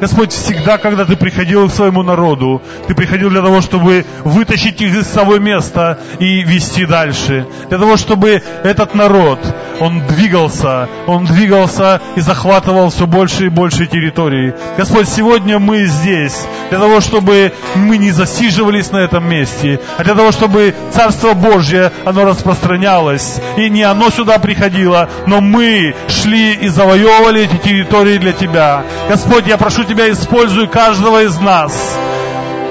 Господь, 0.04 0.32
всегда, 0.32 0.76
когда 0.76 1.06
Ты 1.06 1.16
приходил 1.16 1.66
к 1.66 1.72
своему 1.72 2.02
народу, 2.02 2.60
Ты 2.86 2.94
приходил 2.94 3.30
для 3.30 3.40
того, 3.40 3.62
чтобы 3.62 4.04
вытащить 4.22 4.82
их 4.82 4.94
из 4.94 5.06
того 5.06 5.38
места 5.38 5.98
и 6.18 6.42
вести 6.42 6.84
дальше. 6.84 7.46
Для 7.70 7.78
того, 7.78 7.96
чтобы 7.96 8.42
этот 8.64 8.94
народ, 8.94 9.38
он 9.80 10.06
двигался, 10.06 10.90
он 11.06 11.24
двигался 11.24 12.02
и 12.16 12.20
захватывал 12.20 12.90
все 12.90 13.06
больше 13.06 13.46
и 13.46 13.48
больше 13.48 13.86
территории. 13.86 14.54
Господь, 14.76 15.08
сегодня 15.08 15.58
мы 15.58 15.86
здесь 15.86 16.44
для 16.68 16.78
того, 16.78 17.00
чтобы 17.00 17.52
мы 17.74 17.96
не 17.96 18.10
засиживались 18.10 18.90
на 18.90 18.98
этом 18.98 19.26
месте, 19.28 19.80
а 19.96 20.04
для 20.04 20.14
того, 20.14 20.32
чтобы 20.32 20.74
Царство 20.92 21.32
Божье, 21.32 21.92
оно 22.04 22.24
распространялось. 22.24 23.40
И 23.56 23.70
не 23.70 23.82
оно 23.82 24.10
сюда 24.10 24.38
приходило, 24.38 25.08
но 25.26 25.40
мы 25.40 25.94
шли 26.08 26.52
и 26.54 26.68
завоевывали 26.68 27.42
эти 27.42 27.56
территории 27.56 28.18
для 28.18 28.32
Тебя. 28.32 28.84
Господь, 29.08 29.46
я 29.46 29.56
прошу 29.56 29.84
Тебя, 29.84 29.93
используй 30.10 30.66
каждого 30.68 31.22
из 31.22 31.38
нас. 31.38 31.72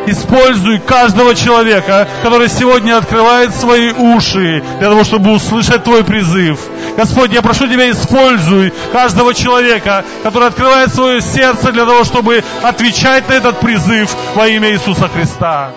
Используй 0.05 0.79
каждого 0.79 1.33
человека, 1.33 2.07
который 2.23 2.49
сегодня 2.49 2.97
открывает 2.97 3.55
свои 3.55 3.91
уши 3.91 4.61
для 4.79 4.89
того, 4.89 5.03
чтобы 5.05 5.31
услышать 5.31 5.83
Твой 5.85 6.03
призыв. 6.03 6.59
Господь, 6.97 7.31
я 7.31 7.41
прошу 7.41 7.67
Тебя, 7.67 7.89
используй 7.89 8.73
каждого 8.91 9.33
человека, 9.33 10.03
который 10.23 10.49
открывает 10.49 10.93
свое 10.93 11.21
сердце 11.21 11.71
для 11.71 11.85
того, 11.85 12.03
чтобы 12.03 12.43
отвечать 12.61 13.29
на 13.29 13.33
этот 13.33 13.59
призыв 13.59 14.13
во 14.35 14.47
имя 14.47 14.71
Иисуса 14.71 15.07
Христа. 15.07 15.71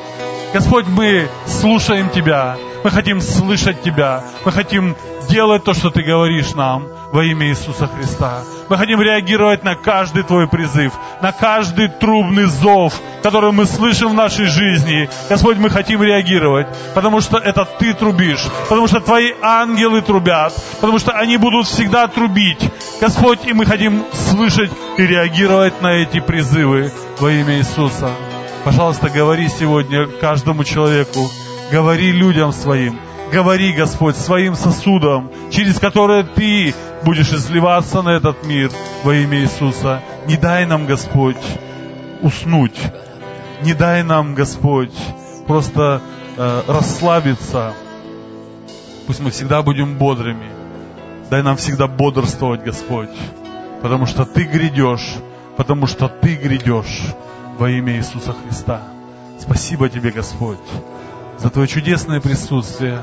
Господь, 0.52 0.86
мы 0.88 1.28
слушаем 1.46 2.10
Тебя, 2.10 2.56
мы 2.82 2.90
хотим 2.90 3.20
слышать 3.20 3.82
Тебя, 3.82 4.24
мы 4.44 4.50
хотим 4.50 4.96
делать 5.28 5.64
то, 5.64 5.74
что 5.74 5.90
Ты 5.90 6.02
говоришь 6.02 6.54
нам 6.54 6.86
во 7.12 7.24
имя 7.24 7.48
Иисуса 7.48 7.88
Христа. 7.88 8.42
Мы 8.68 8.76
хотим 8.76 9.00
реагировать 9.00 9.64
на 9.64 9.74
каждый 9.74 10.22
Твой 10.22 10.48
призыв, 10.48 10.92
на 11.22 11.32
каждый 11.32 11.88
трубный 11.88 12.46
зов, 12.46 12.94
который 13.22 13.52
мы 13.52 13.64
слышим 13.66 14.10
в 14.10 14.14
нашей 14.14 14.46
жизни. 14.46 15.08
Господь, 15.28 15.58
мы 15.58 15.70
хотим 15.70 16.02
реагировать, 16.02 16.66
потому 16.94 17.20
что 17.20 17.38
это 17.38 17.64
Ты 17.64 17.94
трубишь, 17.94 18.44
потому 18.68 18.86
что 18.86 19.00
Твои 19.00 19.32
ангелы 19.40 20.02
трубят, 20.02 20.52
потому 20.80 20.98
что 20.98 21.12
они 21.12 21.36
будут 21.36 21.66
всегда 21.66 22.08
трубить. 22.08 22.60
Господь, 23.00 23.46
и 23.46 23.52
мы 23.52 23.66
хотим 23.66 24.04
слышать 24.12 24.70
и 24.96 25.06
реагировать 25.06 25.80
на 25.82 25.92
эти 25.92 26.20
призывы 26.20 26.92
во 27.18 27.30
имя 27.30 27.58
Иисуса. 27.58 28.10
Пожалуйста, 28.64 29.08
говори 29.10 29.48
сегодня 29.48 30.06
каждому 30.06 30.64
человеку, 30.64 31.30
говори 31.70 32.10
людям 32.10 32.52
своим, 32.52 32.98
говори, 33.32 33.72
Господь, 33.72 34.16
своим 34.16 34.54
сосудом, 34.54 35.30
через 35.50 35.78
которые 35.78 36.24
Ты 36.24 36.74
будешь 37.04 37.32
изливаться 37.32 38.02
на 38.02 38.10
этот 38.10 38.44
мир 38.46 38.70
во 39.04 39.14
имя 39.14 39.40
Иисуса. 39.40 40.02
Не 40.26 40.36
дай 40.36 40.66
нам, 40.66 40.86
Господь, 40.86 41.36
уснуть. 42.22 42.78
Не 43.62 43.74
дай 43.74 44.02
нам, 44.02 44.34
Господь, 44.34 44.94
просто 45.46 46.00
э, 46.36 46.62
расслабиться. 46.66 47.72
Пусть 49.06 49.20
мы 49.20 49.30
всегда 49.30 49.62
будем 49.62 49.96
бодрыми. 49.96 50.50
Дай 51.30 51.42
нам 51.42 51.56
всегда 51.56 51.88
бодрствовать, 51.88 52.62
Господь, 52.62 53.10
потому 53.82 54.06
что 54.06 54.24
Ты 54.24 54.44
грядешь, 54.44 55.16
потому 55.56 55.86
что 55.86 56.08
Ты 56.08 56.36
грядешь 56.36 57.14
во 57.58 57.68
имя 57.68 57.96
Иисуса 57.96 58.32
Христа. 58.32 58.82
Спасибо 59.40 59.88
Тебе, 59.88 60.10
Господь, 60.10 60.58
за 61.38 61.50
Твое 61.50 61.68
чудесное 61.68 62.20
присутствие. 62.20 63.00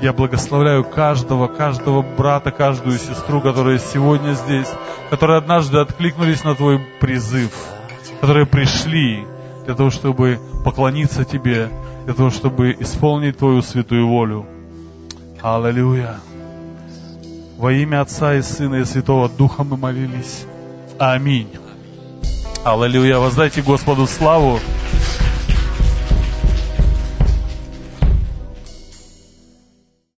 Я 0.00 0.12
благословляю 0.12 0.84
каждого, 0.84 1.48
каждого 1.48 2.02
брата, 2.02 2.50
каждую 2.50 2.98
сестру, 2.98 3.40
которые 3.40 3.80
сегодня 3.80 4.34
здесь, 4.34 4.68
которые 5.10 5.38
однажды 5.38 5.78
откликнулись 5.78 6.44
на 6.44 6.54
Твой 6.54 6.80
призыв, 7.00 7.50
которые 8.20 8.46
пришли 8.46 9.26
для 9.64 9.74
того, 9.74 9.90
чтобы 9.90 10.38
поклониться 10.64 11.24
Тебе, 11.24 11.68
для 12.04 12.14
того, 12.14 12.30
чтобы 12.30 12.76
исполнить 12.78 13.38
Твою 13.38 13.62
святую 13.62 14.06
волю. 14.06 14.46
Аллилуйя. 15.42 16.16
Во 17.58 17.72
имя 17.72 18.02
Отца 18.02 18.34
и 18.34 18.42
Сына 18.42 18.76
и 18.76 18.84
Святого 18.84 19.28
Духа 19.28 19.64
мы 19.64 19.76
молились. 19.76 20.46
Аминь. 20.98 21.48
Аллилуйя. 22.64 23.18
Воздайте 23.18 23.62
Господу 23.62 24.06
славу. 24.06 24.60